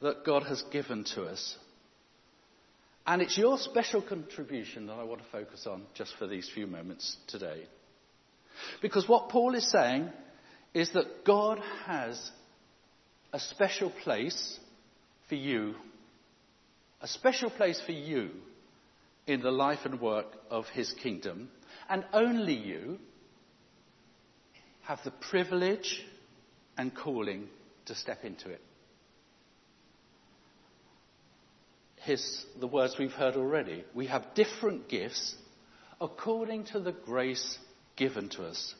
that 0.00 0.24
God 0.24 0.44
has 0.44 0.62
given 0.70 1.04
to 1.14 1.24
us. 1.24 1.56
And 3.06 3.20
it's 3.20 3.36
your 3.36 3.58
special 3.58 4.00
contribution 4.00 4.86
that 4.86 4.94
I 4.94 5.04
want 5.04 5.22
to 5.22 5.30
focus 5.30 5.66
on 5.66 5.82
just 5.94 6.14
for 6.18 6.26
these 6.26 6.50
few 6.52 6.66
moments 6.66 7.16
today. 7.26 7.64
Because 8.80 9.08
what 9.08 9.28
Paul 9.28 9.54
is 9.54 9.70
saying 9.70 10.10
is 10.72 10.90
that 10.92 11.24
God 11.24 11.60
has 11.86 12.30
a 13.32 13.38
special 13.38 13.90
place 13.90 14.58
for 15.28 15.34
you, 15.34 15.74
a 17.00 17.08
special 17.08 17.50
place 17.50 17.80
for 17.84 17.92
you 17.92 18.30
in 19.26 19.40
the 19.40 19.50
life 19.50 19.80
and 19.84 20.00
work 20.00 20.26
of 20.50 20.66
his 20.68 20.92
kingdom, 21.02 21.48
and 21.88 22.04
only 22.12 22.54
you 22.54 22.98
have 24.86 25.00
the 25.04 25.10
privilege 25.10 26.04
and 26.76 26.94
calling 26.94 27.48
to 27.86 27.94
step 27.94 28.24
into 28.24 28.50
it. 28.50 28.60
his, 32.04 32.44
the 32.60 32.66
words 32.66 32.96
we've 32.98 33.12
heard 33.12 33.34
already. 33.34 33.84
We 33.94 34.06
have 34.06 34.34
different 34.34 34.88
gifts 34.88 35.34
according 36.00 36.64
to 36.66 36.80
the 36.80 36.92
grace 36.92 37.58
given 37.96 38.28
to 38.30 38.44
us. 38.44 38.74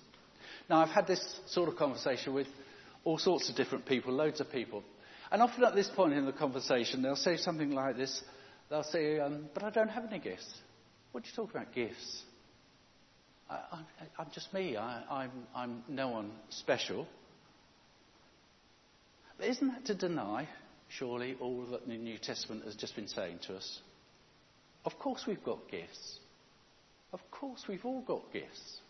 Now, 0.69 0.81
I've 0.81 0.91
had 0.91 1.07
this 1.07 1.41
sort 1.47 1.69
of 1.69 1.77
conversation 1.77 2.35
with 2.35 2.47
all 3.03 3.19
sorts 3.19 3.49
of 3.49 3.57
different 3.57 3.87
people, 3.87 4.13
loads 4.13 4.41
of 4.41 4.51
people. 4.51 4.83
And 5.31 5.43
often 5.43 5.65
at 5.65 5.75
this 5.75 5.89
point 5.89 6.13
in 6.13 6.27
the 6.27 6.33
conversation, 6.33 7.03
they'll 7.03 7.17
say 7.17 7.37
something 7.37 7.71
like 7.71 7.97
this. 7.97 8.23
They'll 8.71 8.83
say, 8.83 9.19
um, 9.19 9.47
But 9.53 9.63
I 9.63 9.71
don't 9.71 9.89
have 9.89 10.05
any 10.07 10.19
gifts. 10.19 10.47
What 11.13 11.25
do 11.25 11.31
you 11.31 11.37
talk 11.37 11.55
about 11.55 11.73
gifts? 11.73 12.23
I, 13.73 14.23
am 14.23 14.27
just 14.33 14.53
me. 14.53 14.77
I, 14.77 15.29
am 15.55 15.83
no 15.89 16.09
one 16.09 16.31
special. 16.51 17.07
But 19.39 19.49
isn't 19.49 19.67
that 19.67 19.85
to 19.87 19.95
deny 19.95 20.49
surely, 20.99 21.37
all 21.41 21.67
that 21.71 21.87
the 21.87 21.97
New 21.97 22.19
Testament 22.19 22.65
has 22.65 22.75
just 22.75 22.95
been 22.95 23.09
saying 23.09 23.41
to 23.47 23.57
us. 23.57 23.81
Of 24.85 24.99
course, 24.99 25.25
we've 25.27 25.43
got 25.43 25.71
gifts. 25.71 26.19
Of 27.13 27.21
course, 27.31 27.65
we've 27.69 27.85
all 27.85 28.03
got 28.03 28.33
gifts. 28.33 28.81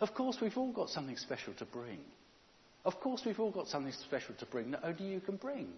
Of 0.00 0.14
course, 0.14 0.38
we've 0.40 0.56
all 0.56 0.72
got 0.72 0.88
something 0.88 1.16
special 1.16 1.52
to 1.54 1.64
bring. 1.64 1.98
Of 2.84 2.98
course, 3.00 3.22
we've 3.24 3.38
all 3.38 3.50
got 3.50 3.68
something 3.68 3.92
special 3.92 4.34
to 4.36 4.46
bring 4.46 4.70
that 4.72 4.84
only 4.84 5.04
you 5.04 5.20
can 5.20 5.36
bring. 5.36 5.68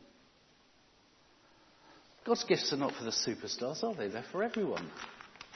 God's 2.25 2.45
gifts 2.45 2.73
are 2.73 2.79
not 2.79 2.95
for 2.95 3.05
the 3.05 3.11
superstars, 3.11 3.83
are 3.83 3.95
they? 3.95 4.09
They're 4.09 4.25
for 4.33 4.43
everyone. 4.43 4.89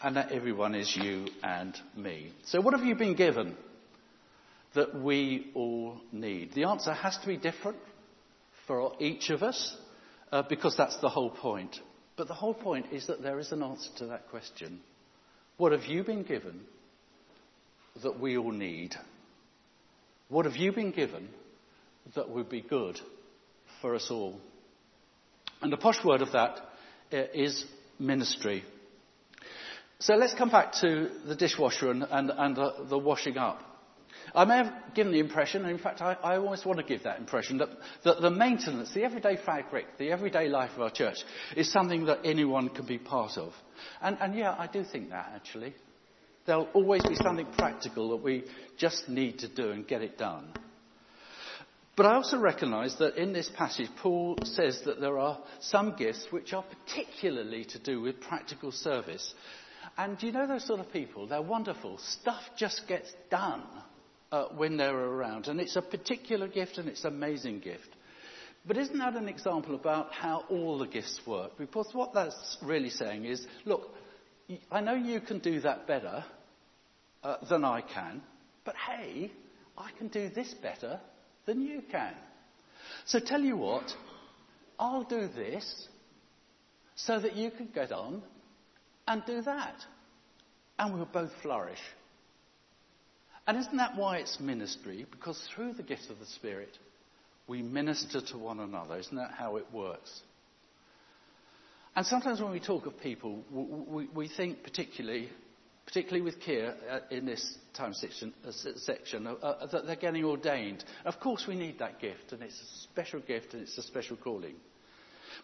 And 0.02 0.16
that 0.16 0.30
everyone 0.30 0.74
is 0.74 0.96
you 0.96 1.26
and 1.42 1.76
me. 1.96 2.32
So, 2.44 2.60
what 2.60 2.74
have 2.74 2.86
you 2.86 2.94
been 2.94 3.16
given 3.16 3.56
that 4.74 4.94
we 4.94 5.50
all 5.54 6.00
need? 6.12 6.52
The 6.54 6.64
answer 6.64 6.92
has 6.92 7.18
to 7.18 7.26
be 7.26 7.36
different 7.36 7.78
for 8.68 8.92
each 9.00 9.30
of 9.30 9.42
us, 9.42 9.76
uh, 10.30 10.42
because 10.48 10.76
that's 10.76 10.98
the 10.98 11.08
whole 11.08 11.30
point. 11.30 11.80
But 12.16 12.28
the 12.28 12.34
whole 12.34 12.54
point 12.54 12.92
is 12.92 13.06
that 13.08 13.22
there 13.22 13.40
is 13.40 13.50
an 13.50 13.62
answer 13.62 13.90
to 13.98 14.06
that 14.06 14.28
question. 14.28 14.80
What 15.56 15.72
have 15.72 15.84
you 15.84 16.04
been 16.04 16.22
given 16.22 16.60
that 18.02 18.20
we 18.20 18.36
all 18.36 18.52
need? 18.52 18.94
What 20.28 20.44
have 20.44 20.56
you 20.56 20.72
been 20.72 20.92
given 20.92 21.28
that 22.14 22.30
would 22.30 22.48
be 22.48 22.60
good 22.60 23.00
for 23.80 23.94
us 23.94 24.08
all? 24.10 24.38
And 25.60 25.72
the 25.72 25.76
posh 25.76 26.04
word 26.04 26.22
of 26.22 26.32
that 26.32 26.60
uh, 27.12 27.48
ministry. 27.98 28.64
So 30.00 30.14
let's 30.14 30.34
come 30.34 30.50
back 30.50 30.72
to 30.80 31.10
the 31.26 31.34
dishwasher 31.34 31.90
and, 31.90 32.04
and, 32.08 32.30
and 32.30 32.56
the, 32.56 32.86
the 32.88 32.98
washing 32.98 33.36
up. 33.36 33.62
I 34.34 34.44
may 34.44 34.56
have 34.56 34.72
given 34.94 35.12
the 35.12 35.18
impression, 35.18 35.62
and 35.62 35.70
in 35.70 35.78
fact 35.78 36.00
I, 36.00 36.16
I 36.22 36.36
always 36.36 36.64
want 36.64 36.78
to 36.78 36.84
give 36.84 37.02
that 37.02 37.18
impression, 37.18 37.58
that, 37.58 37.70
that 38.04 38.20
the 38.20 38.30
maintenance, 38.30 38.92
the 38.92 39.02
everyday 39.02 39.36
fabric, 39.36 39.86
the 39.98 40.10
everyday 40.10 40.48
life 40.48 40.70
of 40.76 40.82
our 40.82 40.90
church 40.90 41.18
is 41.56 41.72
something 41.72 42.06
that 42.06 42.20
anyone 42.24 42.68
can 42.68 42.86
be 42.86 42.98
part 42.98 43.38
of. 43.38 43.52
And, 44.00 44.18
and 44.20 44.34
yeah, 44.36 44.54
I 44.56 44.66
do 44.66 44.84
think 44.84 45.10
that 45.10 45.32
actually. 45.34 45.74
There'll 46.46 46.68
always 46.74 47.02
be 47.02 47.14
something 47.16 47.46
practical 47.58 48.10
that 48.10 48.22
we 48.22 48.44
just 48.76 49.08
need 49.08 49.40
to 49.40 49.48
do 49.48 49.70
and 49.70 49.86
get 49.86 50.02
it 50.02 50.16
done. 50.16 50.48
But 51.96 52.06
I 52.06 52.14
also 52.14 52.38
recognise 52.38 52.96
that 52.98 53.16
in 53.16 53.32
this 53.32 53.50
passage, 53.54 53.88
Paul 54.00 54.38
says 54.44 54.82
that 54.86 55.00
there 55.00 55.18
are 55.18 55.38
some 55.60 55.96
gifts 55.96 56.28
which 56.30 56.52
are 56.52 56.62
particularly 56.62 57.64
to 57.66 57.78
do 57.80 58.00
with 58.00 58.20
practical 58.20 58.70
service. 58.70 59.34
And 59.98 60.22
you 60.22 60.30
know 60.30 60.46
those 60.46 60.64
sort 60.64 60.78
of 60.78 60.92
people? 60.92 61.26
They're 61.26 61.42
wonderful. 61.42 61.98
Stuff 61.98 62.40
just 62.56 62.86
gets 62.86 63.12
done 63.30 63.64
uh, 64.30 64.44
when 64.56 64.76
they're 64.76 64.96
around. 64.96 65.48
And 65.48 65.60
it's 65.60 65.74
a 65.74 65.82
particular 65.82 66.46
gift 66.46 66.78
and 66.78 66.88
it's 66.88 67.04
an 67.04 67.12
amazing 67.12 67.58
gift. 67.58 67.88
But 68.64 68.76
isn't 68.76 68.98
that 68.98 69.16
an 69.16 69.28
example 69.28 69.74
about 69.74 70.12
how 70.12 70.44
all 70.50 70.78
the 70.78 70.86
gifts 70.86 71.20
work? 71.26 71.58
Because 71.58 71.88
what 71.92 72.14
that's 72.14 72.58
really 72.62 72.90
saying 72.90 73.24
is, 73.24 73.44
look, 73.64 73.88
I 74.70 74.80
know 74.80 74.94
you 74.94 75.20
can 75.20 75.40
do 75.40 75.60
that 75.60 75.88
better 75.88 76.24
uh, 77.24 77.36
than 77.48 77.64
I 77.64 77.80
can, 77.80 78.22
but 78.64 78.76
hey, 78.76 79.32
I 79.76 79.90
can 79.98 80.08
do 80.08 80.28
this 80.28 80.54
better 80.62 81.00
than 81.44 81.62
you 81.62 81.82
can. 81.90 82.14
So 83.06 83.18
tell 83.18 83.40
you 83.40 83.56
what, 83.56 83.90
I'll 84.78 85.04
do 85.04 85.28
this 85.28 85.88
so 86.94 87.18
that 87.18 87.34
you 87.34 87.50
can 87.50 87.68
get 87.74 87.90
on 87.90 88.22
and 89.08 89.24
do 89.26 89.42
that. 89.42 89.74
And 90.78 90.94
we'll 90.94 91.06
both 91.06 91.32
flourish. 91.42 91.80
And 93.46 93.58
isn't 93.58 93.76
that 93.78 93.96
why 93.96 94.18
it's 94.18 94.38
ministry? 94.38 95.06
Because 95.10 95.42
through 95.54 95.72
the 95.72 95.82
gift 95.82 96.10
of 96.10 96.18
the 96.20 96.26
Spirit, 96.26 96.76
we 97.48 97.62
minister 97.62 98.20
to 98.20 98.38
one 98.38 98.60
another. 98.60 98.98
Isn't 98.98 99.16
that 99.16 99.32
how 99.36 99.56
it 99.56 99.66
works? 99.72 100.20
And 101.96 102.06
sometimes 102.06 102.40
when 102.40 102.52
we 102.52 102.60
talk 102.60 102.86
of 102.86 103.00
people, 103.00 103.42
we, 103.50 104.06
we 104.14 104.28
think 104.28 104.62
particularly, 104.62 105.30
particularly 105.86 106.20
with 106.20 106.38
Keir 106.40 106.74
uh, 106.88 107.00
in 107.10 107.24
this 107.24 107.56
time 107.74 107.94
section, 107.94 108.34
uh, 108.46 108.52
section 108.52 109.26
uh, 109.26 109.32
uh, 109.32 109.66
that 109.66 109.86
they're 109.86 109.96
getting 109.96 110.24
ordained. 110.24 110.84
Of 111.06 111.18
course, 111.18 111.46
we 111.48 111.56
need 111.56 111.78
that 111.78 112.00
gift, 112.00 112.32
and 112.32 112.42
it's 112.42 112.60
a 112.60 112.82
special 112.82 113.20
gift, 113.20 113.54
and 113.54 113.62
it's 113.62 113.76
a 113.78 113.82
special 113.82 114.16
calling. 114.16 114.54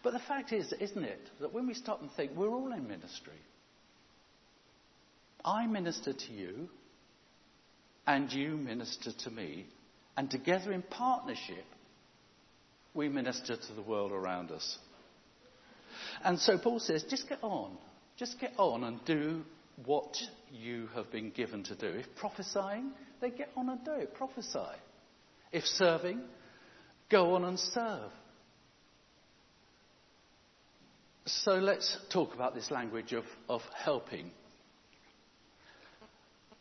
But 0.03 0.13
the 0.13 0.19
fact 0.19 0.53
is, 0.53 0.71
isn't 0.79 1.03
it, 1.03 1.19
that 1.41 1.51
when 1.51 1.65
we 1.65 1.73
stop 1.73 2.01
and 2.01 2.11
think, 2.11 2.33
we're 2.35 2.53
all 2.53 2.71
in 2.71 2.87
ministry. 2.87 3.41
I 5.45 5.67
minister 5.67 6.11
to 6.11 6.33
you, 6.33 6.69
and 8.07 8.31
you 8.33 8.57
minister 8.57 9.11
to 9.11 9.29
me, 9.31 9.67
and 10.17 10.29
together 10.29 10.73
in 10.73 10.81
partnership, 10.81 11.65
we 12.95 13.09
minister 13.09 13.55
to 13.55 13.73
the 13.73 13.81
world 13.81 14.11
around 14.11 14.51
us. 14.51 14.77
And 16.23 16.39
so 16.39 16.57
Paul 16.57 16.79
says, 16.79 17.03
just 17.03 17.29
get 17.29 17.39
on. 17.43 17.77
Just 18.17 18.39
get 18.39 18.53
on 18.57 18.83
and 18.83 19.03
do 19.05 19.43
what 19.85 20.15
you 20.51 20.87
have 20.95 21.11
been 21.11 21.31
given 21.31 21.63
to 21.65 21.75
do. 21.75 21.87
If 21.87 22.05
prophesying, 22.15 22.91
then 23.21 23.33
get 23.37 23.49
on 23.57 23.69
and 23.69 23.83
do 23.83 23.91
it. 23.91 24.13
Prophesy. 24.15 24.59
If 25.51 25.65
serving, 25.65 26.21
go 27.09 27.35
on 27.35 27.43
and 27.43 27.59
serve. 27.59 28.11
So 31.25 31.55
let's 31.55 31.97
talk 32.11 32.33
about 32.33 32.55
this 32.55 32.71
language 32.71 33.11
of, 33.13 33.25
of 33.49 33.61
helping. 33.73 34.31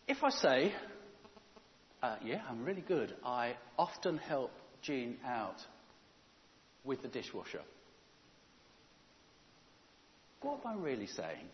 If 0.07 0.23
I 0.23 0.31
say, 0.31 0.73
uh, 2.03 2.17
yeah, 2.23 2.43
I'm 2.49 2.65
really 2.65 2.83
good. 2.83 3.15
I 3.25 3.57
often 3.79 4.19
help 4.19 4.51
Jean 4.83 5.17
out 5.27 5.57
with 6.85 7.01
the 7.03 7.09
dishwasher. 7.09 7.63
What 10.43 10.61
am 10.65 10.79
I 10.79 10.83
really 10.83 11.07
saying? 11.07 11.49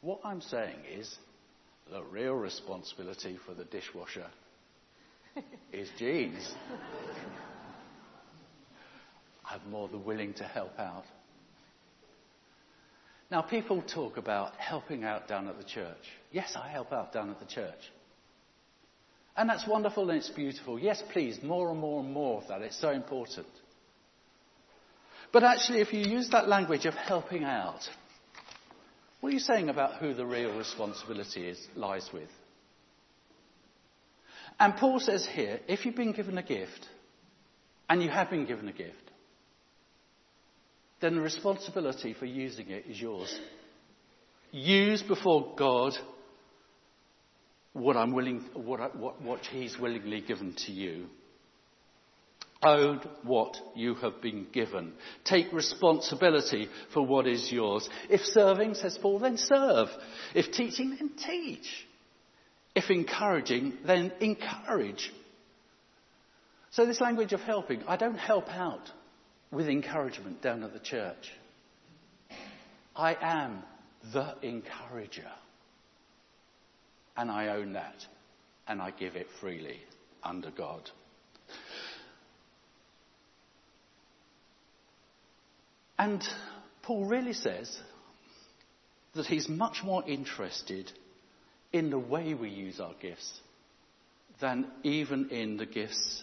What 0.00 0.20
I'm 0.24 0.40
saying 0.40 0.78
is 0.90 1.14
the 1.90 2.02
real 2.04 2.32
responsibility 2.32 3.38
for 3.44 3.52
the 3.52 3.64
dishwasher 3.64 4.28
is 5.72 5.90
Jean's. 5.98 6.54
I'm 9.44 9.70
more 9.70 9.88
than 9.88 10.04
willing 10.06 10.32
to 10.34 10.44
help 10.44 10.78
out. 10.78 11.04
Now, 13.30 13.42
people 13.42 13.82
talk 13.82 14.16
about 14.16 14.56
helping 14.56 15.04
out 15.04 15.28
down 15.28 15.46
at 15.46 15.56
the 15.56 15.64
church. 15.64 15.96
Yes, 16.32 16.56
I 16.56 16.68
help 16.68 16.92
out 16.92 17.12
down 17.12 17.30
at 17.30 17.38
the 17.38 17.46
church. 17.46 17.78
And 19.36 19.48
that's 19.48 19.66
wonderful 19.66 20.10
and 20.10 20.18
it's 20.18 20.28
beautiful. 20.28 20.78
Yes, 20.78 21.02
please, 21.12 21.38
more 21.42 21.70
and 21.70 21.78
more 21.78 22.00
and 22.00 22.12
more 22.12 22.42
of 22.42 22.48
that. 22.48 22.62
It's 22.62 22.80
so 22.80 22.90
important. 22.90 23.46
But 25.32 25.44
actually, 25.44 25.80
if 25.80 25.92
you 25.92 26.00
use 26.00 26.28
that 26.30 26.48
language 26.48 26.86
of 26.86 26.94
helping 26.94 27.44
out, 27.44 27.88
what 29.20 29.30
are 29.30 29.32
you 29.32 29.38
saying 29.38 29.68
about 29.68 30.00
who 30.00 30.12
the 30.12 30.26
real 30.26 30.56
responsibility 30.58 31.48
is, 31.48 31.68
lies 31.76 32.08
with? 32.12 32.28
And 34.58 34.76
Paul 34.76 34.98
says 34.98 35.26
here, 35.26 35.60
if 35.68 35.86
you've 35.86 35.94
been 35.94 36.12
given 36.12 36.36
a 36.36 36.42
gift, 36.42 36.88
and 37.88 38.02
you 38.02 38.10
have 38.10 38.28
been 38.28 38.46
given 38.46 38.68
a 38.68 38.72
gift, 38.72 39.09
then 41.00 41.16
the 41.16 41.20
responsibility 41.20 42.14
for 42.14 42.26
using 42.26 42.70
it 42.70 42.84
is 42.88 43.00
yours. 43.00 43.38
Use 44.52 45.02
before 45.02 45.54
God 45.56 45.92
what 47.72 47.96
I'm 47.96 48.12
willing, 48.12 48.44
what, 48.54 48.96
what, 48.96 49.22
what 49.22 49.40
He's 49.46 49.78
willingly 49.78 50.20
given 50.20 50.54
to 50.66 50.72
you. 50.72 51.06
Own 52.62 53.00
what 53.22 53.56
you 53.74 53.94
have 53.94 54.20
been 54.20 54.46
given. 54.52 54.92
Take 55.24 55.50
responsibility 55.52 56.68
for 56.92 57.06
what 57.06 57.26
is 57.26 57.50
yours. 57.50 57.88
If 58.10 58.20
serving, 58.20 58.74
says 58.74 58.98
Paul, 59.00 59.18
then 59.18 59.38
serve. 59.38 59.88
If 60.34 60.52
teaching, 60.52 60.90
then 60.90 61.12
teach. 61.16 61.86
If 62.74 62.90
encouraging, 62.90 63.78
then 63.86 64.12
encourage. 64.20 65.10
So 66.72 66.84
this 66.84 67.00
language 67.00 67.32
of 67.32 67.40
helping, 67.40 67.82
I 67.84 67.96
don't 67.96 68.18
help 68.18 68.50
out 68.50 68.90
with 69.50 69.68
encouragement 69.68 70.42
down 70.42 70.62
at 70.62 70.72
the 70.72 70.78
church. 70.78 71.32
I 72.94 73.16
am 73.20 73.62
the 74.12 74.34
encourager. 74.42 75.30
And 77.16 77.30
I 77.30 77.48
own 77.48 77.72
that. 77.74 78.06
And 78.66 78.80
I 78.80 78.90
give 78.90 79.16
it 79.16 79.26
freely 79.40 79.80
under 80.22 80.50
God. 80.50 80.88
And 85.98 86.22
Paul 86.82 87.04
really 87.04 87.34
says 87.34 87.78
that 89.14 89.26
he's 89.26 89.48
much 89.48 89.82
more 89.84 90.02
interested 90.08 90.90
in 91.72 91.90
the 91.90 91.98
way 91.98 92.32
we 92.32 92.48
use 92.48 92.80
our 92.80 92.94
gifts 93.02 93.40
than 94.40 94.66
even 94.82 95.28
in 95.30 95.56
the 95.56 95.66
gifts 95.66 96.22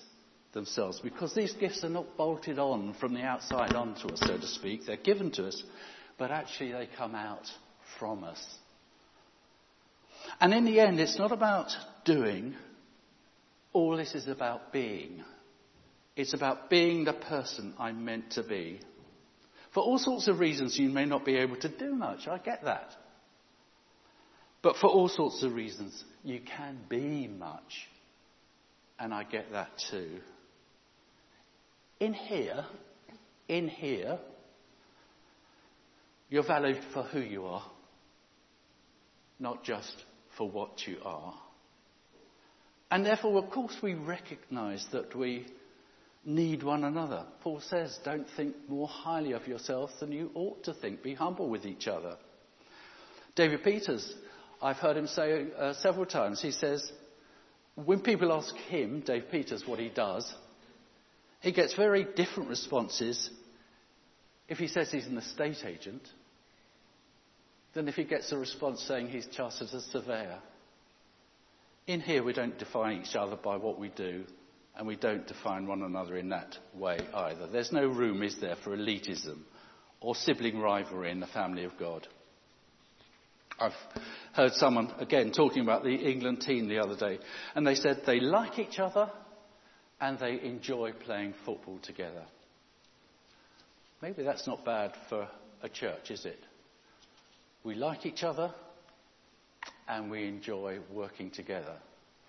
themselves. 0.54 1.00
Because 1.00 1.34
these 1.34 1.54
gifts 1.54 1.84
are 1.84 1.90
not 1.90 2.18
bolted 2.18 2.60
on 2.60 2.96
from 3.00 3.14
the 3.14 3.22
outside 3.22 3.74
onto 3.74 4.08
us, 4.08 4.20
so 4.20 4.38
to 4.38 4.48
speak. 4.48 4.86
They're 4.86 4.98
given 4.98 5.32
to 5.32 5.48
us, 5.48 5.64
but 6.18 6.32
actually 6.32 6.72
they 6.72 6.90
come 6.98 7.16
out 7.16 7.46
from 8.00 8.24
us. 8.24 8.44
And 10.40 10.54
in 10.54 10.66
the 10.66 10.80
end, 10.80 11.00
it's 11.00 11.18
not 11.18 11.32
about 11.32 11.72
doing. 12.06 12.56
All 13.74 13.96
this 13.96 14.16
is 14.16 14.28
about 14.28 14.74
being. 14.74 15.24
It's 16.16 16.34
about 16.34 16.70
being 16.70 17.06
the 17.06 17.14
person 17.14 17.74
I'm 17.78 18.04
meant 18.04 18.32
to 18.32 18.44
be. 18.44 18.80
For 19.74 19.84
all 19.84 20.00
sorts 20.00 20.28
of 20.28 20.40
reasons, 20.40 20.78
you 20.80 20.90
may 20.90 21.06
not 21.06 21.26
be 21.26 21.38
able 21.38 21.58
to 21.58 21.70
do 21.70 21.94
much. 21.94 22.28
I 22.28 22.40
get 22.40 22.64
that. 22.64 22.90
But 24.64 24.78
for 24.78 24.88
all 24.88 25.08
sorts 25.08 25.44
of 25.44 25.54
reasons, 25.54 26.04
you 26.24 26.40
can 26.42 26.80
be 26.90 27.28
much. 27.28 27.88
And 29.00 29.14
I 29.14 29.24
get 29.24 29.52
that 29.52 29.70
too. 29.92 30.20
In 32.00 32.14
here, 32.14 32.66
in 33.48 33.68
here, 33.68 34.20
you're 36.30 36.46
valued 36.46 36.84
for 36.94 37.04
who 37.04 37.20
you 37.20 37.46
are, 37.46 37.64
not 39.40 39.64
just 39.64 39.96
for 40.38 40.50
what 40.50 40.86
you 40.86 40.98
are. 41.04 41.34
And 42.92 43.06
therefore, 43.06 43.44
of 43.44 43.50
course, 43.50 43.76
we 43.82 43.96
recognize 43.96 44.86
that 44.92 45.16
we 45.16 45.48
need 46.24 46.62
one 46.62 46.84
another. 46.84 47.26
Paul 47.42 47.62
says, 47.62 47.98
don't 48.04 48.28
think 48.36 48.56
more 48.68 48.88
highly 48.88 49.32
of 49.32 49.48
yourself 49.48 49.90
than 50.00 50.12
you 50.12 50.30
ought 50.36 50.64
to 50.66 50.74
think. 50.74 51.02
Be 51.02 51.14
humble 51.14 51.50
with 51.50 51.66
each 51.66 51.88
other. 51.88 52.18
David 53.36 53.64
Peters, 53.64 54.14
I've 54.62 54.78
heard 54.78 54.98
him 54.98 55.08
say 55.08 55.48
uh, 55.58 55.74
several 55.74 56.06
times, 56.06 56.42
he 56.42 56.52
says, 56.52 56.92
when 57.76 58.02
people 58.02 58.34
ask 58.34 58.56
him, 58.56 59.02
Dave 59.02 59.26
Peters, 59.32 59.64
what 59.66 59.80
he 59.80 59.90
does, 59.90 60.32
he 61.42 61.52
gets 61.52 61.74
very 61.76 62.06
different 62.16 62.50
responses 62.50 63.30
if 64.48 64.58
he 64.58 64.68
says 64.68 64.92
he's 64.92 65.08
an 65.08 65.18
estate 65.18 65.64
agent 65.66 66.02
than 67.74 67.88
if 67.88 67.96
he 67.96 68.04
gets 68.04 68.32
a 68.32 68.38
response 68.38 68.82
saying 68.82 69.08
he's 69.08 69.28
chartered 69.28 69.68
as 69.68 69.74
a 69.74 69.82
surveyor. 69.82 70.40
In 71.86 72.02
here, 72.02 72.24
we 72.24 72.34
don't 72.34 72.58
define 72.58 73.02
each 73.02 73.16
other 73.16 73.36
by 73.36 73.56
what 73.56 73.80
we 73.80 73.90
do, 73.90 74.26
and 74.76 74.88
we 74.88 74.96
don't 74.96 75.28
define 75.28 75.68
one 75.68 75.84
another 75.84 76.18
in 76.18 76.30
that 76.30 76.58
way 76.74 77.00
either. 77.14 77.48
There's 77.48 77.72
no 77.72 77.88
room, 77.88 78.24
is 78.24 78.40
there, 78.42 78.56
for 78.64 78.76
elitism 78.76 79.40
or 80.02 80.16
sibling 80.16 80.60
rivalry 80.60 81.12
in 81.12 81.20
the 81.20 81.28
family 81.28 81.64
of 81.64 81.78
God. 81.78 82.08
I've 83.60 83.72
heard 84.34 84.54
someone, 84.54 84.94
again, 85.00 85.32
talking 85.32 85.64
about 85.64 85.84
the 85.84 85.96
England 85.96 86.42
team 86.42 86.68
the 86.68 86.80
other 86.80 86.96
day, 86.96 87.20
and 87.56 87.66
they 87.66 87.76
said 87.76 88.02
they 88.06 88.20
like 88.20 88.60
each 88.60 88.80
other 88.80 89.10
and 90.00 90.20
they 90.20 90.40
enjoy 90.42 90.92
playing 90.92 91.34
football 91.46 91.80
together. 91.82 92.24
Maybe 94.02 94.24
that's 94.24 94.46
not 94.46 94.64
bad 94.64 94.94
for 95.10 95.28
a 95.64 95.70
church, 95.70 96.12
is 96.12 96.26
it? 96.26 96.40
We 97.64 97.76
like 97.76 98.06
each 98.06 98.24
other 98.24 98.54
and 99.88 100.12
we 100.12 100.28
enjoy 100.28 100.80
working 100.94 101.32
together 101.32 101.76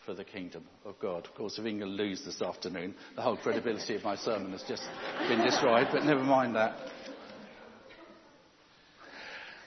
for 0.07 0.15
the 0.15 0.25
kingdom 0.25 0.65
of 0.87 0.99
God. 1.01 1.27
Of 1.27 1.35
course, 1.35 1.59
if 1.59 1.67
England 1.67 1.97
lose 1.97 2.25
this 2.25 2.41
afternoon, 2.41 2.95
the 3.15 3.23
whole 3.23 3.37
credibility 3.37 3.95
of 3.95 4.05
my 4.05 4.17
sermon 4.17 4.53
has 4.53 4.63
just 4.67 4.83
been 5.29 5.45
destroyed, 5.45 5.89
but 5.93 6.05
never 6.05 6.23
mind 6.23 6.57
that. 6.57 6.79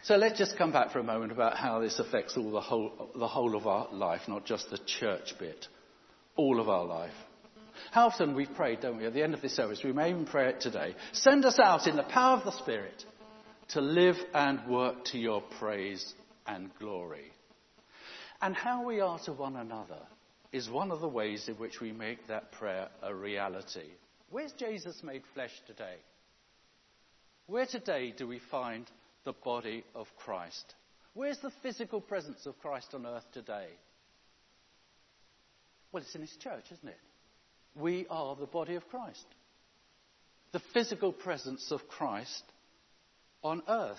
So 0.04 0.16
let's 0.16 0.40
just 0.40 0.58
come 0.58 0.72
back 0.72 0.92
for 0.92 0.98
a 0.98 1.04
moment 1.04 1.32
about 1.32 1.58
how 1.58 1.80
this 1.80 2.00
affects 2.00 2.36
all 2.36 2.52
the 2.52 2.62
whole, 2.62 3.12
the 3.16 3.28
whole 3.28 3.56
of 3.56 3.68
our 3.68 3.88
life, 3.94 4.22
not 4.28 4.46
just 4.46 4.72
the 4.72 4.80
church 4.80 5.36
bit. 5.38 5.68
All 6.36 6.60
of 6.60 6.70
our 6.70 6.86
life. 6.86 7.14
How 7.92 8.08
often 8.08 8.36
we've 8.36 8.54
prayed, 8.54 8.82
don't 8.82 8.98
we, 8.98 9.06
at 9.06 9.14
the 9.14 9.24
end 9.24 9.34
of 9.34 9.42
this 9.42 9.56
service, 9.56 9.84
we 9.84 9.92
may 9.92 10.12
even 10.12 10.26
pray 10.26 10.50
it 10.50 10.62
today. 10.62 10.96
Send 11.12 11.46
us 11.46 11.60
out 11.60 11.88
in 11.88 11.96
the 11.96 12.04
power 12.04 12.38
of 12.38 12.46
the 12.46 12.58
Spirit 12.60 13.04
to 13.70 13.82
live 13.82 14.18
and 14.34 14.68
work 14.68 15.06
to 15.06 15.18
your 15.18 15.42
praise 15.60 16.14
and 16.46 16.70
glory. 16.80 17.32
And 18.42 18.56
how 18.56 18.86
we 18.86 19.00
are 19.00 19.20
to 19.26 19.34
one 19.34 19.56
another 19.56 20.00
is 20.52 20.70
one 20.70 20.92
of 20.92 21.00
the 21.00 21.08
ways 21.08 21.48
in 21.48 21.56
which 21.56 21.80
we 21.80 21.92
make 21.92 22.28
that 22.28 22.52
prayer 22.52 22.90
a 23.02 23.14
reality. 23.14 23.90
Where's 24.30 24.52
Jesus 24.54 25.02
made 25.04 25.24
flesh 25.34 25.52
today? 25.68 25.96
Where 27.48 27.66
today 27.66 28.14
do 28.18 28.28
we 28.28 28.40
find 28.50 28.86
the 29.24 29.34
body 29.34 29.84
of 29.96 30.08
Christ? 30.18 30.74
Where's 31.14 31.40
the 31.40 31.52
physical 31.62 32.02
presence 32.02 32.46
of 32.46 32.60
Christ 32.60 32.94
on 32.94 33.06
earth 33.06 33.26
today? 33.34 33.68
Well, 35.92 36.04
it's 36.04 36.16
in 36.16 36.22
his 36.22 36.36
church, 36.38 36.64
isn't 36.72 36.88
it? 36.88 36.98
We 37.76 38.06
are 38.10 38.36
the 38.36 38.46
body 38.46 38.76
of 38.76 38.88
Christ. 38.90 39.26
The 40.52 40.62
physical 40.74 41.14
presence 41.14 41.72
of 41.72 41.88
Christ 41.88 42.44
on 43.44 43.62
earth. 43.68 43.98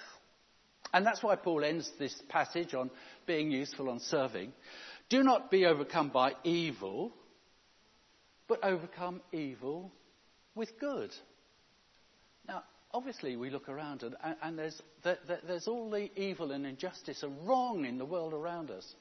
And 0.93 1.07
that's 1.07 1.23
why 1.23 1.37
Paul 1.37 1.65
ends 1.65 1.91
this 1.99 2.15
passage 2.29 2.75
on 2.75 2.91
being 3.27 3.51
useful 3.51 3.89
on 3.89 4.01
serving. 4.01 4.53
Do 5.09 5.23
not 5.23 5.51
be 5.51 5.65
overcome 5.65 6.11
by 6.11 6.33
evil, 6.45 7.13
but 8.49 8.63
overcome 8.63 9.23
evil 9.33 9.91
with 10.55 10.79
good. 10.79 11.11
Now, 12.47 12.65
obviously, 12.93 13.37
we 13.37 13.49
look 13.49 13.69
around 13.69 14.03
and, 14.03 14.17
and 14.43 14.59
there's, 14.59 14.81
there, 15.03 15.19
there's 15.47 15.69
all 15.69 15.91
the 15.91 16.11
evil 16.21 16.53
and 16.53 16.67
injustice 16.67 17.23
and 17.23 17.47
wrong 17.47 17.87
in 17.87 17.97
the 17.97 18.05
world 18.05 18.35
around 18.35 18.71
us. 18.71 18.95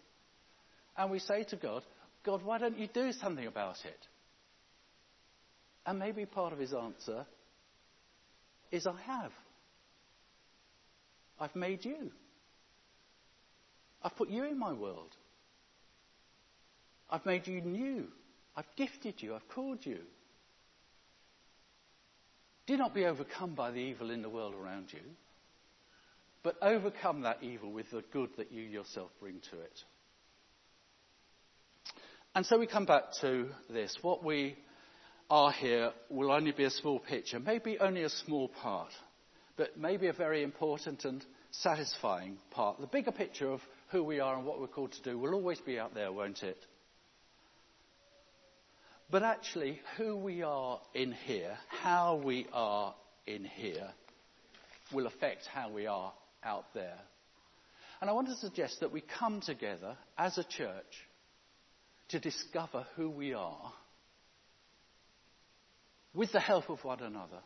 And 0.97 1.11
we 1.11 1.19
say 1.19 1.43
to 1.45 1.55
God, 1.55 1.83
God, 2.23 2.43
why 2.43 2.57
don't 2.57 2.77
you 2.77 2.87
do 2.93 3.11
something 3.13 3.47
about 3.47 3.77
it? 3.83 4.07
And 5.85 5.99
maybe 5.99 6.25
part 6.25 6.53
of 6.53 6.59
his 6.59 6.73
answer 6.73 7.25
is, 8.71 8.85
I 8.85 8.95
have. 9.05 9.31
I've 11.39 11.55
made 11.55 11.83
you. 11.83 12.11
I've 14.03 14.15
put 14.15 14.29
you 14.29 14.43
in 14.45 14.57
my 14.57 14.73
world. 14.73 15.15
I've 17.09 17.25
made 17.25 17.47
you 17.47 17.61
new. 17.61 18.07
I've 18.55 18.75
gifted 18.75 19.15
you. 19.21 19.35
I've 19.35 19.47
called 19.49 19.85
you. 19.85 19.99
Do 22.67 22.77
not 22.77 22.93
be 22.93 23.05
overcome 23.05 23.55
by 23.55 23.71
the 23.71 23.79
evil 23.79 24.11
in 24.11 24.21
the 24.21 24.29
world 24.29 24.53
around 24.53 24.93
you, 24.93 25.01
but 26.43 26.55
overcome 26.61 27.21
that 27.21 27.39
evil 27.41 27.71
with 27.71 27.89
the 27.91 28.03
good 28.13 28.29
that 28.37 28.51
you 28.51 28.61
yourself 28.61 29.09
bring 29.19 29.41
to 29.51 29.59
it. 29.59 29.79
And 32.33 32.45
so 32.45 32.57
we 32.57 32.67
come 32.67 32.85
back 32.85 33.11
to 33.21 33.49
this. 33.69 33.97
What 34.01 34.23
we 34.23 34.55
are 35.31 35.51
here 35.51 35.91
will 36.09 36.31
only 36.31 36.51
be 36.51 36.65
a 36.65 36.69
small 36.69 36.99
picture, 36.99 37.39
maybe 37.39 37.79
only 37.79 38.03
a 38.03 38.09
small 38.09 38.49
part 38.49 38.91
but 39.61 39.77
maybe 39.77 40.07
a 40.07 40.13
very 40.13 40.41
important 40.41 41.05
and 41.05 41.23
satisfying 41.51 42.37
part. 42.49 42.79
The 42.79 42.87
bigger 42.87 43.11
picture 43.11 43.51
of 43.51 43.61
who 43.91 44.03
we 44.03 44.19
are 44.19 44.35
and 44.35 44.43
what 44.43 44.59
we're 44.59 44.65
called 44.65 44.93
to 44.93 45.03
do 45.03 45.19
will 45.19 45.35
always 45.35 45.59
be 45.59 45.77
out 45.77 45.93
there, 45.93 46.11
won't 46.11 46.41
it? 46.41 46.57
But 49.11 49.21
actually, 49.21 49.79
who 49.97 50.15
we 50.15 50.41
are 50.41 50.79
in 50.95 51.11
here, 51.11 51.57
how 51.67 52.21
we 52.23 52.47
are 52.53 52.95
in 53.27 53.43
here, 53.43 53.89
will 54.91 55.05
affect 55.05 55.45
how 55.45 55.69
we 55.69 55.85
are 55.85 56.11
out 56.43 56.65
there. 56.73 56.97
And 57.99 58.09
I 58.09 58.13
want 58.13 58.29
to 58.29 58.35
suggest 58.37 58.79
that 58.79 58.91
we 58.91 59.01
come 59.19 59.41
together 59.41 59.95
as 60.17 60.39
a 60.39 60.43
church 60.43 61.07
to 62.09 62.19
discover 62.19 62.87
who 62.95 63.11
we 63.11 63.33
are 63.35 63.71
with 66.13 66.31
the 66.31 66.39
help 66.39 66.69
of 66.69 66.83
one 66.83 67.01
another 67.01 67.39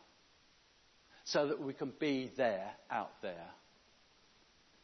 so 1.24 1.48
that 1.48 1.60
we 1.60 1.72
can 1.72 1.92
be 1.98 2.30
there 2.36 2.70
out 2.90 3.12
there. 3.22 3.48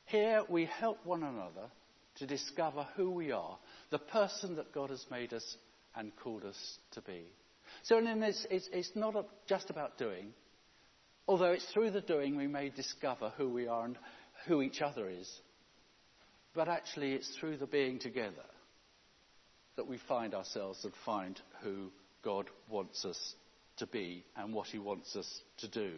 Here 0.06 0.42
we 0.48 0.66
help 0.66 0.98
one 1.04 1.22
another 1.22 1.70
to 2.16 2.26
discover 2.26 2.86
who 2.96 3.10
we 3.10 3.32
are, 3.32 3.56
the 3.90 3.98
person 3.98 4.56
that 4.56 4.72
God 4.72 4.90
has 4.90 5.04
made 5.10 5.32
us 5.32 5.56
and 5.96 6.12
called 6.16 6.44
us 6.44 6.78
to 6.92 7.00
be. 7.00 7.22
So 7.84 7.98
in 7.98 8.20
this, 8.20 8.46
it's, 8.50 8.68
it's 8.72 8.90
not 8.94 9.14
just 9.48 9.70
about 9.70 9.98
doing, 9.98 10.32
although 11.26 11.52
it's 11.52 11.70
through 11.72 11.92
the 11.92 12.00
doing 12.00 12.36
we 12.36 12.46
may 12.46 12.68
discover 12.68 13.32
who 13.36 13.48
we 13.48 13.66
are 13.66 13.84
and 13.86 13.98
who 14.46 14.62
each 14.62 14.82
other 14.82 15.08
is. 15.08 15.30
But 16.54 16.68
actually, 16.68 17.12
it's 17.12 17.34
through 17.36 17.56
the 17.56 17.66
being 17.66 17.98
together 17.98 18.44
that 19.76 19.86
we 19.86 19.98
find 20.06 20.34
ourselves 20.34 20.84
and 20.84 20.92
find 21.06 21.40
who 21.62 21.90
God 22.22 22.46
wants 22.68 23.04
us 23.04 23.34
to 23.78 23.86
be 23.86 24.24
and 24.36 24.52
what 24.52 24.68
He 24.68 24.78
wants 24.78 25.14
us 25.16 25.40
to 25.58 25.68
do 25.68 25.92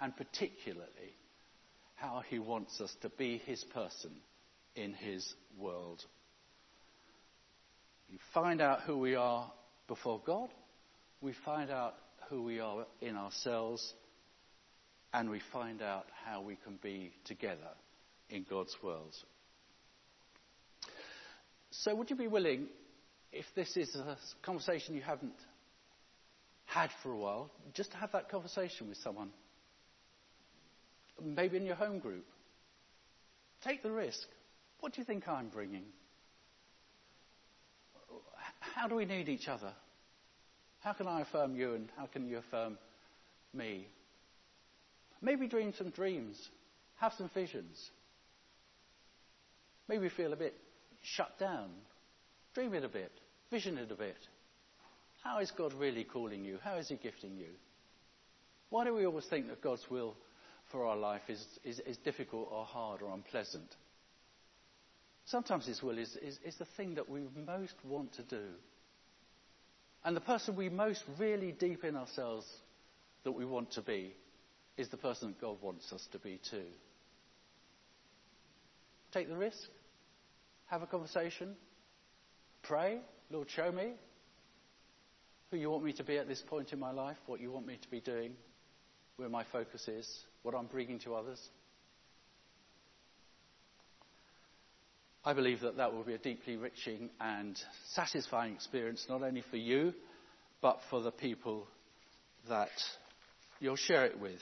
and 0.00 0.16
particularly 0.16 1.14
how 1.94 2.22
he 2.28 2.38
wants 2.38 2.80
us 2.80 2.94
to 3.02 3.10
be 3.10 3.38
his 3.44 3.62
person 3.64 4.10
in 4.74 4.94
his 4.94 5.34
world. 5.58 6.02
We 8.10 8.18
find 8.32 8.60
out 8.60 8.80
who 8.82 8.98
we 8.98 9.14
are 9.14 9.52
before 9.86 10.20
God, 10.24 10.48
we 11.20 11.34
find 11.44 11.70
out 11.70 11.94
who 12.28 12.42
we 12.42 12.60
are 12.60 12.86
in 13.00 13.16
ourselves, 13.16 13.92
and 15.12 15.28
we 15.28 15.42
find 15.52 15.82
out 15.82 16.06
how 16.24 16.40
we 16.40 16.56
can 16.56 16.78
be 16.82 17.12
together 17.24 17.70
in 18.30 18.46
God's 18.48 18.74
world. 18.82 19.14
So, 21.72 21.94
would 21.94 22.08
you 22.08 22.16
be 22.16 22.28
willing, 22.28 22.68
if 23.32 23.44
this 23.54 23.76
is 23.76 23.94
a 23.94 24.16
conversation 24.42 24.94
you 24.94 25.02
haven't 25.02 25.34
had 26.70 26.90
for 27.02 27.10
a 27.12 27.16
while, 27.16 27.50
just 27.74 27.90
to 27.92 27.96
have 27.96 28.12
that 28.12 28.30
conversation 28.30 28.88
with 28.88 28.98
someone? 28.98 29.30
maybe 31.22 31.56
in 31.56 31.66
your 31.66 31.74
home 31.74 31.98
group. 31.98 32.24
Take 33.62 33.82
the 33.82 33.90
risk. 33.90 34.26
What 34.80 34.94
do 34.94 35.00
you 35.00 35.04
think 35.04 35.28
I'm 35.28 35.48
bringing? 35.48 35.84
How 38.60 38.88
do 38.88 38.94
we 38.94 39.04
need 39.04 39.28
each 39.28 39.48
other? 39.48 39.72
How 40.80 40.92
can 40.92 41.06
I 41.06 41.20
affirm 41.20 41.56
you 41.56 41.74
and 41.74 41.88
how 41.96 42.06
can 42.06 42.26
you 42.26 42.38
affirm 42.38 42.78
me? 43.52 43.86
Maybe 45.20 45.46
dream 45.46 45.74
some 45.76 45.90
dreams, 45.90 46.36
have 46.96 47.12
some 47.18 47.30
visions. 47.34 47.90
Maybe 49.88 50.08
feel 50.08 50.32
a 50.32 50.36
bit 50.36 50.54
shut 51.02 51.38
down. 51.38 51.70
Dream 52.54 52.72
it 52.74 52.84
a 52.84 52.88
bit, 52.88 53.12
vision 53.50 53.76
it 53.76 53.92
a 53.92 53.94
bit. 53.94 54.16
How 55.22 55.38
is 55.38 55.50
God 55.50 55.72
really 55.74 56.04
calling 56.04 56.44
you? 56.44 56.58
How 56.62 56.76
is 56.76 56.88
He 56.88 56.96
gifting 56.96 57.36
you? 57.36 57.50
Why 58.70 58.84
do 58.84 58.94
we 58.94 59.06
always 59.06 59.26
think 59.26 59.48
that 59.48 59.62
God's 59.62 59.84
will 59.90 60.16
for 60.70 60.86
our 60.86 60.96
life 60.96 61.22
is, 61.28 61.44
is, 61.64 61.80
is 61.80 61.96
difficult 61.98 62.48
or 62.50 62.64
hard 62.64 63.02
or 63.02 63.12
unpleasant. 63.12 63.74
Sometimes 65.24 65.66
His 65.66 65.82
will 65.82 65.98
is, 65.98 66.16
is, 66.22 66.38
is 66.44 66.56
the 66.56 66.66
thing 66.76 66.94
that 66.94 67.08
we 67.08 67.22
most 67.46 67.74
want 67.84 68.12
to 68.14 68.22
do. 68.22 68.44
And 70.04 70.16
the 70.16 70.20
person 70.20 70.56
we 70.56 70.68
most 70.68 71.02
really 71.18 71.52
deep 71.52 71.84
in 71.84 71.96
ourselves 71.96 72.46
that 73.24 73.32
we 73.32 73.44
want 73.44 73.72
to 73.72 73.82
be 73.82 74.14
is 74.76 74.88
the 74.88 74.96
person 74.96 75.28
that 75.28 75.40
God 75.40 75.58
wants 75.60 75.92
us 75.92 76.06
to 76.12 76.18
be 76.18 76.40
too. 76.50 76.64
Take 79.12 79.28
the 79.28 79.36
risk. 79.36 79.68
Have 80.66 80.82
a 80.82 80.86
conversation. 80.86 81.54
Pray. 82.62 83.00
Lord, 83.30 83.50
show 83.50 83.70
me 83.70 83.92
who 85.50 85.56
you 85.56 85.70
want 85.70 85.84
me 85.84 85.92
to 85.94 86.04
be 86.04 86.16
at 86.16 86.28
this 86.28 86.42
point 86.46 86.72
in 86.72 86.78
my 86.78 86.92
life, 86.92 87.16
what 87.26 87.40
you 87.40 87.50
want 87.50 87.66
me 87.66 87.78
to 87.80 87.90
be 87.90 88.00
doing, 88.00 88.32
where 89.16 89.28
my 89.28 89.44
focus 89.52 89.88
is 89.88 90.08
what 90.42 90.54
I'm 90.54 90.66
bringing 90.66 90.98
to 91.00 91.14
others. 91.14 91.40
I 95.24 95.34
believe 95.34 95.60
that 95.60 95.76
that 95.76 95.92
will 95.92 96.04
be 96.04 96.14
a 96.14 96.18
deeply 96.18 96.54
enriching 96.54 97.10
and 97.20 97.60
satisfying 97.92 98.54
experience, 98.54 99.06
not 99.08 99.22
only 99.22 99.42
for 99.50 99.58
you, 99.58 99.92
but 100.62 100.80
for 100.88 101.02
the 101.02 101.10
people 101.10 101.66
that 102.48 102.70
you'll 103.58 103.76
share 103.76 104.06
it 104.06 104.18
with. 104.18 104.40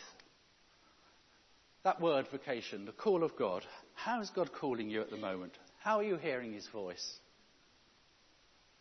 That 1.83 2.01
word, 2.01 2.27
vocation, 2.31 2.85
the 2.85 2.92
call 2.92 3.25
of 3.25 3.37
God. 3.37 3.64
How 3.94 4.21
is 4.21 4.31
God 4.31 4.53
calling 4.53 4.90
you 4.90 5.01
at 5.01 5.11
the 5.11 5.16
moment? 5.16 5.53
How 5.81 5.99
are 5.99 6.05
you 6.05 6.16
hearing 6.16 6.53
His 6.53 6.68
voice? 6.68 7.18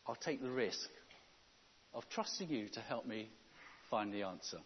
I'll 0.07 0.15
take 0.15 0.41
the 0.41 0.51
risk 0.51 0.89
of 1.97 2.07
trusting 2.10 2.47
you 2.49 2.69
to 2.69 2.79
help 2.79 3.07
me 3.07 3.27
find 3.89 4.13
the 4.13 4.21
answer. 4.21 4.60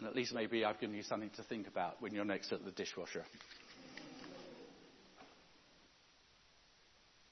And 0.00 0.08
at 0.08 0.16
least 0.16 0.34
maybe 0.34 0.64
I've 0.64 0.80
given 0.80 0.96
you 0.96 1.04
something 1.04 1.30
to 1.36 1.42
think 1.44 1.68
about 1.68 2.02
when 2.02 2.12
you're 2.12 2.24
next 2.24 2.52
at 2.52 2.64
the 2.64 2.72
dishwasher. 2.72 3.24